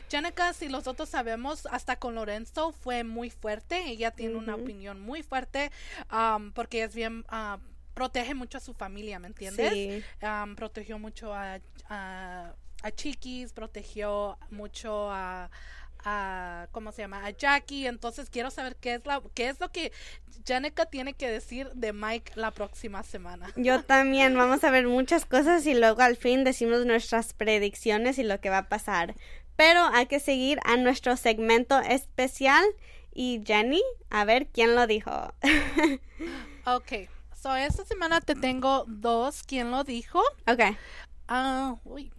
Janica, 0.10 0.54
si 0.54 0.70
los 0.70 0.88
otros 0.88 1.10
sabemos, 1.10 1.68
hasta 1.72 1.98
con 1.98 2.16
Lorenzo 2.16 2.72
fue 2.72 3.04
muy 3.04 3.30
fuerte. 3.30 3.86
Ella 3.88 4.12
tiene 4.12 4.36
una 4.36 4.56
opinión 4.56 5.00
muy 5.00 5.24
fuerte 5.24 5.72
porque 6.54 6.84
es 6.84 6.96
bien 6.96 7.26
uh, 7.32 7.60
protege 7.94 8.36
mucho 8.36 8.58
a 8.58 8.62
su 8.62 8.74
familia, 8.74 9.20
¿me 9.20 9.28
entiendes? 9.28 9.74
Sí. 9.74 10.04
protegió 10.56 11.00
mucho 11.00 11.34
a 11.34 11.60
a 12.84 12.92
Chiquis, 12.92 13.54
protegió 13.54 14.38
mucho 14.50 15.12
a, 15.12 15.50
a 16.08 16.68
¿cómo 16.72 16.94
se 16.94 17.02
llama? 17.02 17.26
a 17.26 17.32
Jackie, 17.32 17.86
entonces 17.86 18.30
quiero 18.30 18.50
saber 18.50 18.78
qué 18.78 18.94
es 18.94 19.06
la 19.06 19.22
qué 19.34 19.50
es 19.50 19.60
lo 19.60 19.70
que 19.70 19.92
Janica 20.48 20.86
tiene 20.86 21.14
que 21.14 21.30
decir 21.30 21.70
de 21.74 21.92
Mike 21.92 22.32
la 22.36 22.52
próxima 22.52 23.04
semana. 23.04 23.52
Yo 23.58 23.84
también, 23.84 24.38
vamos 24.38 24.64
a 24.64 24.72
ver 24.72 24.88
muchas 24.88 25.26
cosas 25.26 25.66
y 25.66 25.74
luego 25.74 26.02
al 26.02 26.16
fin 26.16 26.46
decimos 26.46 26.86
nuestras 26.86 27.34
predicciones 27.34 28.18
y 28.18 28.24
lo 28.24 28.40
que 28.40 28.50
va 28.50 28.60
a 28.60 28.70
pasar. 28.70 29.16
Pero 29.58 29.84
hay 29.92 30.06
que 30.06 30.20
seguir 30.20 30.60
a 30.64 30.78
nuestro 30.78 31.18
segmento 31.18 31.80
especial 31.80 32.64
y 33.14 33.42
Jenny, 33.46 33.82
a 34.10 34.24
ver 34.24 34.48
quién 34.48 34.76
lo 34.76 34.88
dijo. 34.88 35.34
ok. 36.66 37.10
So, 37.36 37.56
esta 37.56 37.84
semana 37.84 38.22
te 38.22 38.36
tengo 38.36 38.86
dos. 38.88 39.44
¿Quién 39.44 39.72
lo 39.72 39.84
dijo? 39.84 40.22
Ok. 40.48 40.62
Ah, 41.28 41.76
uy, 41.84 42.12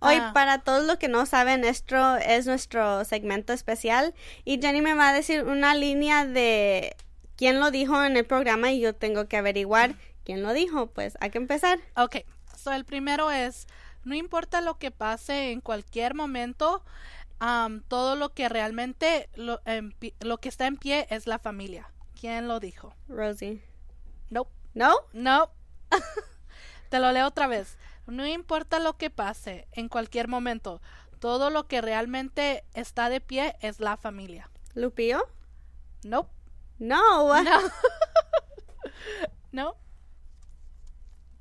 Hoy, 0.00 0.16
ah. 0.16 0.30
para 0.32 0.58
todos 0.58 0.84
los 0.84 0.96
que 0.96 1.08
no 1.08 1.26
saben, 1.26 1.64
esto 1.64 2.16
es 2.16 2.46
nuestro 2.46 3.04
segmento 3.04 3.52
especial 3.52 4.14
y 4.44 4.60
Jenny 4.60 4.80
me 4.80 4.94
va 4.94 5.10
a 5.10 5.12
decir 5.12 5.44
una 5.44 5.74
línea 5.74 6.24
de 6.24 6.96
quién 7.36 7.60
lo 7.60 7.70
dijo 7.70 8.02
en 8.02 8.16
el 8.16 8.24
programa 8.24 8.72
y 8.72 8.80
yo 8.80 8.94
tengo 8.94 9.28
que 9.28 9.36
averiguar 9.36 9.94
quién 10.24 10.42
lo 10.42 10.52
dijo. 10.54 10.86
Pues 10.86 11.18
hay 11.20 11.30
que 11.30 11.38
empezar. 11.38 11.80
Ok, 11.96 12.16
so 12.56 12.72
el 12.72 12.84
primero 12.84 13.30
es, 13.30 13.66
no 14.04 14.14
importa 14.14 14.62
lo 14.62 14.78
que 14.78 14.90
pase 14.90 15.52
en 15.52 15.60
cualquier 15.60 16.14
momento, 16.14 16.82
todo 17.88 18.16
lo 18.16 18.32
que 18.32 18.48
realmente, 18.48 19.28
lo, 19.34 19.60
lo 20.20 20.38
que 20.38 20.48
está 20.48 20.66
en 20.66 20.76
pie 20.76 21.06
es 21.10 21.26
la 21.26 21.38
familia. 21.38 21.90
¿Quién 22.18 22.48
lo 22.48 22.60
dijo? 22.60 22.94
Rosie. 23.08 23.62
No. 24.28 24.46
¿No? 24.74 24.94
No. 25.12 25.50
Te 26.90 26.98
lo 26.98 27.12
leo 27.12 27.26
otra 27.26 27.46
vez. 27.46 27.78
No 28.10 28.26
importa 28.26 28.78
lo 28.78 28.96
que 28.96 29.10
pase 29.10 29.66
en 29.72 29.88
cualquier 29.88 30.28
momento, 30.28 30.80
todo 31.18 31.50
lo 31.50 31.66
que 31.66 31.80
realmente 31.80 32.64
está 32.74 33.08
de 33.08 33.20
pie 33.20 33.56
es 33.60 33.80
la 33.80 33.96
familia. 33.96 34.50
¿Lupio? 34.74 35.26
No. 36.02 36.28
No. 36.78 37.42
No. 37.42 37.60
no. 39.52 39.76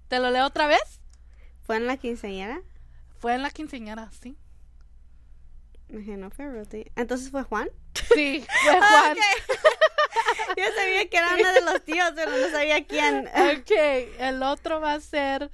¿Te 0.07 0.19
lo 0.19 0.31
leo 0.31 0.45
otra 0.45 0.67
vez? 0.67 1.01
¿Fue 1.61 1.77
en 1.77 1.87
la 1.87 1.97
quinceañera? 1.97 2.61
Fue 3.19 3.35
en 3.35 3.43
la 3.43 3.51
quinceañera, 3.51 4.09
sí. 4.11 4.37
No 5.89 6.29
fue 6.29 6.47
Ruthie. 6.47 6.91
Entonces 6.95 7.31
fue 7.31 7.43
Juan. 7.43 7.69
Sí, 8.13 8.45
fue 8.63 8.73
Juan. 8.79 9.17
Yo 10.57 10.63
sabía 10.75 11.09
que 11.09 11.17
era 11.17 11.35
uno 11.35 11.53
de 11.53 11.61
los 11.61 11.83
tíos, 11.83 12.11
pero 12.15 12.31
no 12.31 12.49
sabía 12.49 12.85
quién. 12.85 13.27
Ok, 13.27 13.71
el 14.19 14.43
otro 14.43 14.79
va 14.79 14.93
a 14.93 14.99
ser, 14.99 15.49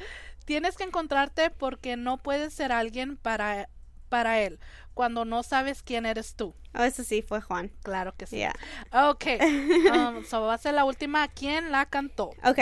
tienes 0.45 0.77
que 0.77 0.83
encontrarte 0.83 1.49
porque 1.49 1.97
no 1.97 2.17
puedes 2.21 2.53
ser 2.53 2.71
alguien 2.71 3.17
para, 3.17 3.69
para 4.09 4.39
él 4.39 4.59
cuando 4.93 5.25
no 5.25 5.43
sabes 5.43 5.83
quién 5.83 6.05
eres 6.05 6.35
tú. 6.35 6.55
Oh, 6.73 6.83
eso 6.83 7.03
sí, 7.03 7.21
fue 7.21 7.41
Juan. 7.41 7.71
Claro 7.83 8.15
que 8.15 8.25
sí. 8.25 8.37
Yeah. 8.37 8.53
Ok, 8.91 9.25
um, 9.93 10.23
so 10.23 10.41
va 10.41 10.55
a 10.55 10.57
ser 10.57 10.73
la 10.73 10.85
última. 10.85 11.27
¿Quién 11.27 11.71
la 11.71 11.85
cantó? 11.85 12.31
Ok. 12.43 12.59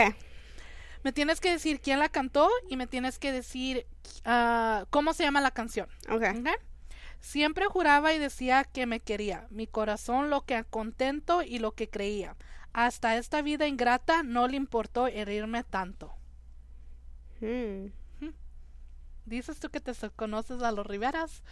Me 1.04 1.12
tienes 1.12 1.40
que 1.40 1.50
decir 1.50 1.80
quién 1.80 1.98
la 1.98 2.08
cantó 2.08 2.50
y 2.68 2.76
me 2.76 2.86
tienes 2.86 3.18
que 3.18 3.30
decir 3.30 3.86
ah, 4.24 4.86
cómo 4.90 5.12
se 5.14 5.22
llama 5.22 5.40
la 5.40 5.52
canción. 5.52 5.88
Siempre 7.20 7.66
juraba 7.66 8.12
y 8.12 8.18
decía 8.18 8.64
que 8.64 8.86
me 8.86 9.00
quería, 9.00 9.46
mi 9.50 9.66
corazón 9.66 10.28
lo 10.28 10.42
que 10.42 10.62
contento 10.64 11.42
y 11.42 11.58
lo 11.58 11.72
que 11.72 11.88
creía. 11.88 12.36
Hasta 12.72 13.16
esta 13.16 13.40
vida 13.42 13.66
ingrata 13.66 14.22
no 14.22 14.48
le 14.48 14.56
importó 14.56 15.06
herirme 15.06 15.62
tanto. 15.62 16.14
Hmm. 17.40 17.88
Dices 19.26 19.58
tú 19.58 19.70
que 19.70 19.80
te 19.80 19.92
conoces 20.10 20.62
a 20.62 20.70
los 20.70 20.86
Riveras. 20.86 21.42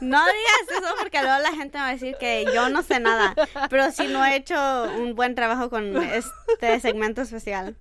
No 0.00 0.18
digas 0.18 0.82
eso 0.82 0.94
porque 0.98 1.22
luego 1.22 1.38
la 1.38 1.52
gente 1.52 1.78
va 1.78 1.88
a 1.88 1.92
decir 1.92 2.16
que 2.18 2.44
yo 2.52 2.68
no 2.68 2.82
sé 2.82 2.98
nada. 2.98 3.34
Pero 3.70 3.92
sí 3.92 4.08
no 4.08 4.24
he 4.24 4.34
hecho 4.34 4.56
un 4.98 5.14
buen 5.14 5.36
trabajo 5.36 5.70
con 5.70 5.96
este 5.98 6.80
segmento 6.80 7.22
especial. 7.22 7.76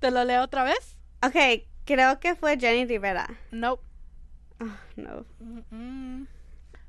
¿Te 0.00 0.10
lo 0.10 0.24
leo 0.24 0.42
otra 0.42 0.64
vez? 0.64 0.96
Ok, 1.22 1.66
creo 1.84 2.18
que 2.18 2.34
fue 2.34 2.58
Jenny 2.58 2.86
Rivera. 2.86 3.28
No. 3.50 3.78
Oh, 4.60 4.76
no. 4.96 5.26
Mm, 5.40 5.60
mm. 5.70 6.28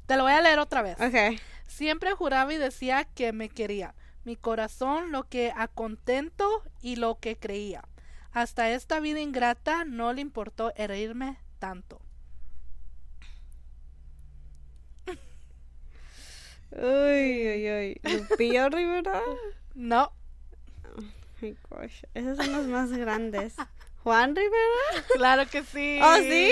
Te 0.05 0.15
lo 0.15 0.23
voy 0.23 0.31
a 0.31 0.41
leer 0.41 0.59
otra 0.59 0.81
vez. 0.81 0.99
Ok. 1.01 1.39
Siempre 1.67 2.13
juraba 2.13 2.53
y 2.53 2.57
decía 2.57 3.03
que 3.03 3.33
me 3.33 3.49
quería. 3.49 3.93
Mi 4.23 4.37
corazón 4.37 5.11
lo 5.11 5.27
que 5.27 5.51
a 5.55 5.67
contento 5.67 6.63
y 6.81 6.95
lo 6.95 7.19
que 7.19 7.35
creía. 7.35 7.83
Hasta 8.31 8.69
esta 8.71 8.99
vida 8.99 9.19
ingrata 9.19 9.85
no 9.85 10.13
le 10.13 10.21
importó 10.21 10.71
herirme 10.75 11.37
tanto. 11.59 11.99
Uy, 16.71 17.47
uy, 17.49 17.71
uy. 17.71 18.01
¿Lupillo 18.03 18.69
Rivera? 18.69 19.21
No, 19.73 20.11
My 21.41 21.55
gosh. 21.69 22.03
Esos 22.13 22.37
son 22.37 22.51
los 22.51 22.65
más 22.65 22.91
grandes. 22.91 23.55
¿Juan 24.03 24.35
Rivera? 24.35 25.05
claro 25.15 25.47
que 25.47 25.63
sí. 25.63 25.99
¿Oh, 26.01 26.15
sí? 26.17 26.51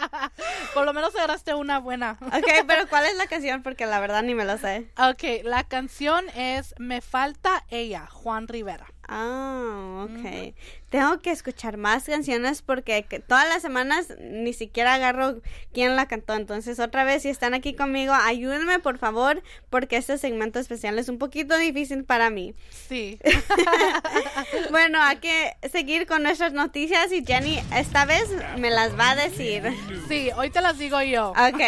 Por 0.74 0.84
lo 0.84 0.92
menos 0.92 1.14
agarraste 1.14 1.54
una 1.54 1.78
buena. 1.78 2.18
Ok, 2.20 2.64
pero 2.66 2.88
¿cuál 2.88 3.06
es 3.06 3.16
la 3.16 3.26
canción? 3.26 3.62
Porque 3.62 3.86
la 3.86 4.00
verdad 4.00 4.22
ni 4.22 4.34
me 4.34 4.44
lo 4.44 4.58
sé. 4.58 4.90
Ok, 4.98 5.44
la 5.44 5.64
canción 5.64 6.28
es 6.30 6.74
Me 6.78 7.00
falta 7.00 7.64
ella, 7.68 8.06
Juan 8.06 8.46
Rivera. 8.46 8.86
Ah, 9.12 10.06
ok. 10.08 10.54
Tengo 10.88 11.18
que 11.20 11.30
escuchar 11.32 11.76
más 11.76 12.04
canciones 12.04 12.62
porque 12.62 13.04
que- 13.04 13.18
todas 13.18 13.48
las 13.48 13.60
semanas 13.60 14.06
ni 14.20 14.52
siquiera 14.52 14.94
agarro 14.94 15.40
quién 15.72 15.96
la 15.96 16.06
cantó. 16.06 16.34
Entonces, 16.34 16.78
otra 16.78 17.02
vez, 17.04 17.22
si 17.22 17.28
están 17.28 17.52
aquí 17.54 17.74
conmigo, 17.74 18.12
ayúdenme 18.14 18.78
por 18.78 18.98
favor, 18.98 19.42
porque 19.68 19.96
este 19.96 20.16
segmento 20.16 20.60
especial 20.60 20.96
es 20.98 21.08
un 21.08 21.18
poquito 21.18 21.56
difícil 21.58 22.04
para 22.04 22.30
mí. 22.30 22.54
Sí. 22.88 23.18
Bueno, 24.70 25.00
hay 25.02 25.16
que 25.16 25.56
seguir 25.70 26.06
con 26.06 26.22
nuestras 26.22 26.52
noticias 26.52 27.10
y 27.12 27.24
Jenny 27.24 27.60
esta 27.74 28.04
vez 28.04 28.28
me 28.58 28.70
las 28.70 28.96
va 28.98 29.10
a 29.10 29.16
decir. 29.16 29.62
Sí, 30.08 30.30
hoy 30.36 30.50
te 30.50 30.60
las 30.60 30.78
digo 30.78 31.00
yo. 31.02 31.30
Ok. 31.30 31.60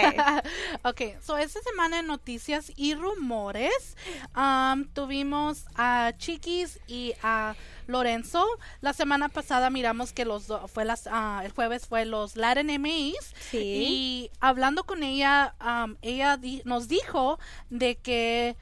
ok, 0.85 1.01
so 1.21 1.37
esta 1.39 1.61
semana 1.63 1.99
en 2.01 2.07
noticias 2.07 2.71
y 2.77 2.95
rumores 2.95 3.97
um, 4.37 4.85
tuvimos 4.93 5.65
a 5.75 6.13
Chiquis 6.17 6.79
y 6.87 7.15
a 7.23 7.32
Lorenzo. 7.87 8.47
La 8.81 8.93
semana 8.93 9.29
pasada 9.29 9.69
miramos 9.71 10.13
que 10.13 10.25
los 10.25 10.47
do- 10.47 10.67
fue 10.69 10.85
las 10.85 11.09
ah, 11.11 11.43
el 11.45 11.53
jueves 11.53 11.87
fue 11.87 12.05
los 12.05 12.37
Latin 12.37 12.69
MAs 12.81 13.35
Sí. 13.51 13.59
y 13.59 14.31
hablando 14.41 14.85
con 14.85 15.03
ella 15.03 15.55
um, 15.61 15.97
ella 16.03 16.37
di- 16.37 16.63
nos 16.65 16.89
dijo 16.89 17.39
de 17.71 17.97
que 17.97 18.57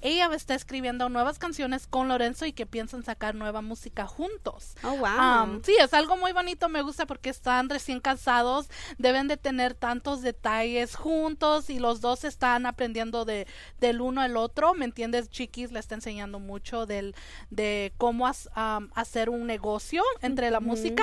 ella 0.00 0.30
está 0.34 0.54
escribiendo 0.54 1.08
nuevas 1.08 1.38
canciones 1.38 1.86
con 1.86 2.08
Lorenzo 2.08 2.46
y 2.46 2.52
que 2.52 2.66
piensan 2.66 3.02
sacar 3.02 3.34
nueva 3.34 3.62
música 3.62 4.06
juntos. 4.06 4.74
Oh, 4.82 4.96
wow. 4.96 5.44
Um, 5.44 5.62
sí, 5.62 5.74
es 5.80 5.92
algo 5.94 6.16
muy 6.16 6.32
bonito, 6.32 6.68
me 6.68 6.82
gusta 6.82 7.06
porque 7.06 7.30
están 7.30 7.68
recién 7.68 8.00
casados, 8.00 8.68
deben 8.98 9.28
de 9.28 9.36
tener 9.36 9.74
tantos 9.74 10.22
detalles 10.22 10.94
juntos 10.94 11.70
y 11.70 11.78
los 11.78 12.00
dos 12.00 12.24
están 12.24 12.66
aprendiendo 12.66 13.24
de, 13.24 13.46
del 13.80 14.00
uno 14.00 14.20
al 14.20 14.36
otro, 14.36 14.74
¿me 14.74 14.84
entiendes? 14.84 15.30
Chiquis 15.30 15.72
le 15.72 15.80
está 15.80 15.94
enseñando 15.94 16.38
mucho 16.38 16.86
del, 16.86 17.14
de 17.50 17.92
cómo 17.98 18.26
um, 18.26 18.88
hacer 18.94 19.30
un 19.30 19.46
negocio 19.46 20.02
entre 20.20 20.50
la 20.50 20.60
música 20.60 21.02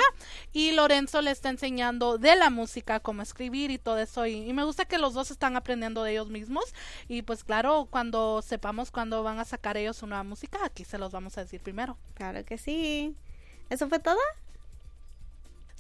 y 0.54 0.72
Lorenzo 0.72 1.22
le 1.22 1.32
está 1.32 1.50
enseñando 1.50 2.18
de 2.18 2.36
la 2.36 2.50
música, 2.50 3.00
cómo 3.00 3.22
escribir 3.22 3.72
y 3.72 3.78
todo 3.78 4.00
eso 4.00 4.26
y, 4.26 4.50
y 4.50 4.54
me 4.54 4.64
gusta 4.64 4.86
que 4.86 4.98
los 4.98 5.14
dos 5.14 5.32
están 5.32 5.56
aprendiendo 5.56 6.04
de 6.04 6.12
ellos 6.12 6.30
mismos 6.30 6.74
y 7.08 7.22
pues 7.24 7.44
claro, 7.44 7.88
cuando 7.90 8.42
sepamos 8.42 8.85
cuándo 8.92 9.24
van 9.24 9.40
a 9.40 9.46
sacar 9.46 9.78
ellos 9.78 9.98
su 9.98 10.08
nueva 10.08 10.24
música, 10.24 10.60
aquí 10.64 10.84
se 10.84 10.98
los 10.98 11.12
vamos 11.12 11.38
a 11.38 11.42
decir 11.42 11.62
primero. 11.62 11.98
Claro 12.14 12.44
que 12.46 12.58
sí. 12.58 13.16
¿Eso 13.70 13.90
fue 13.90 14.00
todo? 14.00 14.20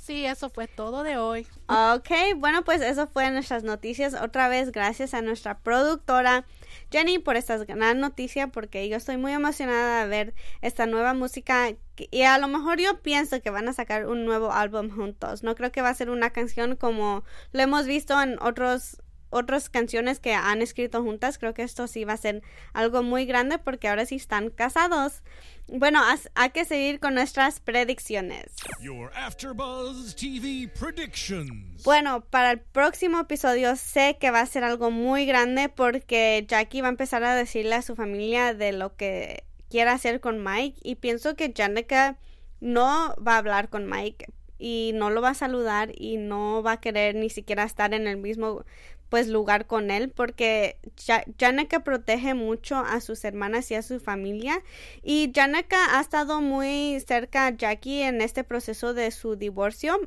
Sí, 0.06 0.24
eso 0.24 0.52
fue 0.52 0.68
todo 0.68 1.02
de 1.02 1.18
hoy. 1.18 1.48
Ok, 1.68 2.38
bueno, 2.38 2.63
pues 2.63 2.80
eso 2.82 3.08
fue 3.08 3.32
nuestras 3.32 3.63
noticias. 3.63 4.13
Otra 4.13 4.48
vez, 4.48 4.72
gracias 4.72 5.15
a 5.15 5.24
nuestra 5.24 5.58
productora 5.58 6.46
Jenny 6.91 7.18
por 7.18 7.38
esta 7.38 7.58
gran 7.58 8.00
noticia, 8.00 8.50
porque 8.50 8.88
yo 8.88 8.98
estoy 8.98 9.18
muy 9.18 9.32
emocionada 9.32 10.04
de 10.04 10.08
ver 10.08 10.34
esta 10.62 10.86
nueva 10.86 11.15
música. 11.15 11.70
Y 11.98 12.22
a 12.22 12.38
lo 12.38 12.48
mejor 12.48 12.80
yo 12.80 13.02
pienso 13.02 13.41
que 13.41 13.50
van 13.50 13.68
a 13.68 13.74
sacar 13.74 14.06
un 14.06 14.26
nuevo 14.26 14.52
álbum 14.52 14.91
juntos. 14.91 15.41
No 15.41 15.56
creo 15.56 15.72
que 15.72 15.82
va 15.82 15.89
a 15.89 15.96
ser 15.96 16.12
una 16.12 16.30
canción 16.30 16.76
como 16.76 17.24
lo 17.52 17.63
hemos 17.63 17.88
visto 17.88 18.22
en 18.22 18.38
otros 18.44 19.02
otras 19.30 19.70
canciones 19.70 20.20
que 20.20 20.34
han 20.34 20.62
escrito 20.62 21.02
juntas. 21.02 21.38
Creo 21.38 21.54
que 21.54 21.64
esto 21.64 21.88
sí 21.88 22.06
va 22.06 22.14
a 22.14 22.18
ser 22.18 22.44
algo 22.74 23.04
muy 23.04 23.26
grande 23.26 23.60
porque 23.60 23.88
ahora 23.88 24.06
sí 24.06 24.16
están 24.16 24.50
casados. 24.50 25.24
Bueno, 25.68 26.00
hay 26.36 26.50
que 26.52 26.64
seguir 26.64 27.00
con 27.00 27.16
nuestras 27.16 27.60
predicciones. 27.60 28.54
Your 28.82 29.12
AfterBuzz 29.16 30.16
TV 30.16 30.70
predictions. 30.80 31.84
Bueno, 31.84 32.22
para 32.22 32.52
el 32.52 32.60
próximo 32.60 33.20
episodio 33.20 33.76
sé 33.76 34.18
que 34.20 34.32
va 34.32 34.42
a 34.42 34.46
ser 34.46 34.64
algo 34.64 34.92
muy 34.92 35.26
grande 35.26 35.70
porque 35.70 36.46
Jackie 36.48 36.82
va 36.82 36.88
a 36.88 36.92
empezar 36.92 37.24
a 37.24 37.36
decirle 37.36 37.76
a 37.76 37.82
su 37.82 37.96
familia 37.96 38.54
de 38.54 38.74
lo 38.74 38.96
que 38.96 39.44
quiere 39.70 39.90
hacer 39.90 40.22
con 40.22 40.44
Mike 40.44 40.80
y 40.84 40.96
pienso 40.96 41.36
que 41.36 41.52
Janica 41.56 42.18
no 42.62 43.16
va 43.16 43.36
a 43.36 43.38
hablar 43.40 43.70
con 43.70 43.90
Mike 43.90 44.28
y 44.58 44.92
no 44.96 45.10
lo 45.10 45.22
va 45.22 45.30
a 45.30 45.36
saludar 45.36 45.92
y 45.96 46.18
no 46.18 46.64
va 46.64 46.74
a 46.74 46.80
querer 46.80 47.16
ni 47.16 47.30
siquiera 47.30 47.64
estar 47.64 47.94
en 47.94 48.08
el 48.08 48.18
mismo 48.18 48.66
pues 49.10 49.28
lugar 49.28 49.68
con 49.68 49.91
él 49.91 50.10
porque 50.10 50.78
Ja- 51.06 51.24
Janica 51.39 51.84
protege 51.84 52.34
mucho 52.34 52.78
a 52.78 53.00
sus 53.02 53.24
hermanas 53.24 53.70
y 53.72 53.76
a 53.76 53.82
su 53.82 54.00
familia 54.00 54.62
y 55.04 55.32
Janica 55.34 55.98
ha 55.98 56.02
estado 56.02 56.41
muy 56.41 57.00
cerca 57.08 57.48
a 57.48 57.52
Jackie 57.52 58.02
en 58.02 58.22
este 58.22 58.44
proceso 58.44 58.94
de 58.94 59.12
su 59.12 59.36
divorcio 59.36 60.00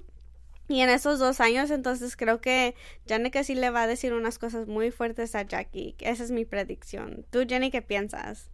y 0.68 0.80
en 0.82 0.90
esos 0.90 1.18
dos 1.18 1.40
años, 1.40 1.70
entonces 1.70 2.14
creo 2.16 2.40
que 2.42 2.74
Janica 3.08 3.42
sí 3.42 3.54
le 3.54 3.70
va 3.70 3.82
a 3.84 3.86
decir 3.86 4.12
unas 4.12 4.38
cosas 4.38 4.66
muy 4.68 4.90
fuertes 4.90 5.34
a 5.34 5.42
Jackie. 5.42 5.94
Esa 6.00 6.22
es 6.24 6.30
mi 6.30 6.44
predicción. 6.44 7.24
¿Tú, 7.30 7.46
Jenny, 7.48 7.70
qué 7.70 7.80
piensas? 7.80 8.50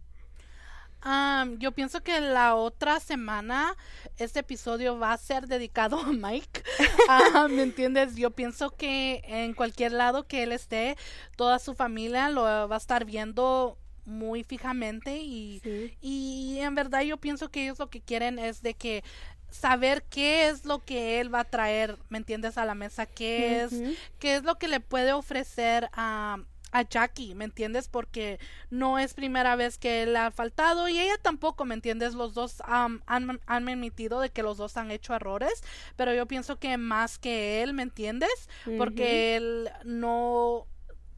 Am, 1.07 1.59
yo 1.59 1.71
pienso 1.71 2.01
que 2.01 2.19
la 2.19 2.55
otra 2.55 2.99
semana 2.99 3.75
este 4.17 4.39
episodio 4.39 4.97
va 4.97 5.13
a 5.13 5.17
ser 5.19 5.45
dedicado 5.47 5.99
a 6.01 6.11
Mike. 6.11 6.63
Ah, 7.07 7.47
¿Me 7.47 7.61
entiendes? 7.61 8.15
Yo 8.15 8.31
pienso 8.31 8.71
que 8.71 9.21
en 9.27 9.53
cualquier 9.53 9.91
lado 9.91 10.27
que 10.27 10.41
él 10.41 10.51
esté, 10.51 10.97
toda 11.37 11.59
su 11.59 11.75
familia 11.75 12.29
lo 12.29 12.41
va 12.41 12.73
a 12.75 12.77
estar 12.77 13.05
viendo 13.05 13.77
muy 14.05 14.43
fijamente 14.43 15.17
y, 15.17 15.59
Sí. 15.63 15.95
y 16.01 16.57
en 16.59 16.73
verdad 16.73 17.01
yo 17.01 17.17
pienso 17.17 17.49
que 17.49 17.63
ellos 17.65 17.77
lo 17.79 17.89
que 17.91 18.01
quieren 18.01 18.39
es 18.39 18.63
de 18.63 18.73
que 18.73 19.03
saber 19.51 20.03
qué 20.09 20.47
es 20.49 20.65
lo 20.65 20.83
que 20.83 21.19
él 21.19 21.33
va 21.33 21.41
a 21.41 21.43
traer, 21.49 21.97
¿me 22.09 22.17
entiendes? 22.17 22.57
A 22.57 22.65
la 22.65 22.73
mesa, 22.75 23.05
qué 23.05 23.61
es, 23.63 23.73
qué 24.19 24.35
es 24.35 24.43
lo 24.43 24.55
que 24.55 24.67
le 24.67 24.79
puede 24.79 25.13
ofrecer 25.13 25.89
a, 25.93 26.39
a 26.75 26.81
Jackie, 26.83 27.35
¿me 27.35 27.45
entiendes? 27.45 27.87
Porque 27.87 28.37
no 28.69 28.99
es 28.99 29.13
primera 29.13 29.55
vez 29.55 29.77
que 29.77 30.03
él 30.03 30.15
ha 30.17 30.29
faltado 30.31 30.89
y 30.89 30.99
ella 30.99 31.17
tampoco, 31.21 31.63
¿me 31.65 31.73
entiendes? 31.73 32.13
Los 32.15 32.33
dos 32.33 32.61
am, 32.65 33.01
han, 33.05 33.39
han 33.47 33.69
admitido 33.69 34.19
de 34.19 34.29
que 34.29 34.43
los 34.43 34.57
dos 34.57 34.75
han 34.75 34.91
hecho 34.91 35.13
errores, 35.15 35.63
pero 35.95 36.13
yo 36.13 36.25
pienso 36.25 36.59
que 36.59 36.77
más 36.77 37.17
que 37.17 37.63
él, 37.63 37.73
¿me 37.73 37.83
entiendes? 37.83 38.49
Porque 38.77 39.37
él 39.37 39.69
no... 39.85 40.67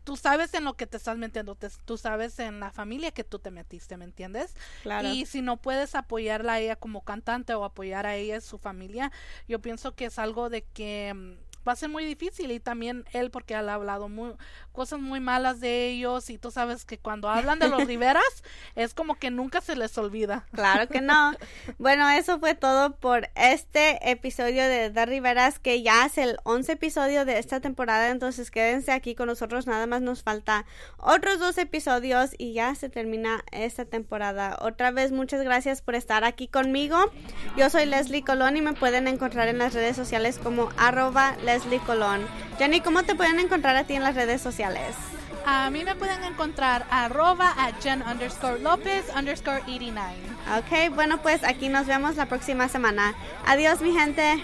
Tú 0.04 0.16
sabes 0.16 0.54
en 0.54 0.64
lo 0.64 0.76
que 0.76 0.88
te 0.88 0.96
estás 0.96 1.18
metiendo, 1.18 1.56
te- 1.56 1.68
tú 1.84 1.98
sabes 1.98 2.40
en 2.40 2.62
la 2.62 2.72
familia 2.72 3.12
que 3.12 3.26
tú 3.26 3.40
te 3.40 3.52
metiste, 3.52 3.98
¿me 3.98 4.06
entiendes? 4.06 4.56
Claro. 4.84 5.10
Y 5.10 5.26
si 5.26 5.42
no 5.42 5.58
puedes 5.58 5.96
apoyarla 5.96 6.54
a 6.54 6.60
ella 6.62 6.76
como 6.78 7.04
cantante 7.04 7.54
o 7.56 7.66
apoyar 7.66 8.06
a 8.06 8.16
ella 8.16 8.38
y 8.38 8.42
su 8.42 8.58
familia, 8.58 9.12
yo 9.50 9.60
pienso 9.60 9.96
que 9.96 10.06
es 10.06 10.18
algo 10.18 10.50
de 10.50 10.62
que 10.64 11.14
mm, 11.14 11.47
va 11.68 11.74
a 11.74 11.76
ser 11.76 11.90
muy 11.90 12.06
difícil 12.06 12.52
y 12.52 12.60
también 12.60 13.06
él 13.14 13.32
porque 13.32 13.54
él 13.54 13.70
ha 13.70 13.74
hablado 13.74 14.10
muy, 14.10 14.34
cosas 14.72 15.00
muy 15.00 15.20
malas 15.20 15.60
de 15.60 15.90
ellos 15.90 16.30
y 16.30 16.38
tú 16.38 16.52
sabes 16.52 16.86
que 16.86 16.98
cuando 16.98 17.30
hablan 17.30 17.60
de 17.60 17.68
los 17.68 17.84
Riveras 17.88 18.44
es 18.76 18.94
como 18.94 19.16
que 19.16 19.32
nunca 19.32 19.62
se 19.62 19.76
les 19.76 19.98
olvida. 19.98 20.46
Claro 20.54 20.88
que 20.88 21.02
no. 21.02 21.34
Bueno, 21.80 22.10
eso 22.10 22.40
fue 22.40 22.56
todo 22.56 22.96
por 22.96 23.30
este 23.36 24.10
episodio 24.10 24.64
de 24.64 24.90
The 24.90 25.06
Riveras 25.06 25.60
que 25.60 25.82
ya 25.82 26.06
es 26.06 26.18
el 26.18 26.38
11 26.44 26.74
episodio 26.74 27.26
de 27.26 27.40
esta 27.40 27.60
temporada, 27.60 28.10
entonces 28.10 28.52
quédense 28.52 28.92
aquí 28.92 29.16
con 29.16 29.28
nosotros, 29.28 29.68
nada 29.68 29.88
más 29.88 30.02
nos 30.02 30.24
falta 30.24 30.66
otros 30.98 31.40
dos 31.40 31.58
episodios 31.58 32.32
y 32.38 32.54
ya 32.54 32.74
se 32.76 32.90
termina 32.90 33.44
esta 33.52 33.86
temporada. 33.86 34.58
Otra 34.62 34.92
vez 34.92 35.12
muchas 35.12 35.44
gracias 35.44 35.82
por 35.82 35.96
estar 35.96 36.24
aquí 36.24 36.48
conmigo. 36.48 37.12
Yo 37.56 37.70
soy 37.70 37.86
Leslie 37.86 38.24
Colón 38.24 38.58
y 38.58 38.62
me 38.62 38.74
pueden 38.74 39.08
encontrar 39.08 39.48
en 39.48 39.58
las 39.58 39.74
redes 39.74 39.96
sociales 39.96 40.40
como 40.42 40.70
arroba 40.78 41.36
Leslie 41.58 41.80
Colón. 41.80 42.22
Jenny, 42.60 42.82
¿cómo 42.82 43.02
te 43.02 43.16
pueden 43.16 43.40
encontrar 43.40 43.76
a 43.76 43.84
ti 43.84 43.96
en 43.96 44.04
las 44.04 44.14
redes 44.14 44.42
sociales? 44.42 44.96
A 45.44 45.72
mí 45.72 45.84
me 45.84 45.96
pueden 45.96 46.24
encontrar 46.24 46.86
arroba 46.92 47.50
a 47.58 47.72
Jen 47.82 48.04
underscore 48.04 48.60
López 48.60 49.06
underscore 49.18 49.62
89. 49.64 50.14
Ok, 50.60 50.94
bueno 50.94 51.20
pues 51.20 51.44
aquí 51.44 51.68
nos 51.70 51.88
vemos 51.88 52.16
la 52.16 52.28
próxima 52.28 52.68
semana. 52.68 53.16
Adiós 53.48 53.82
mi 53.82 53.92
gente. 53.92 54.44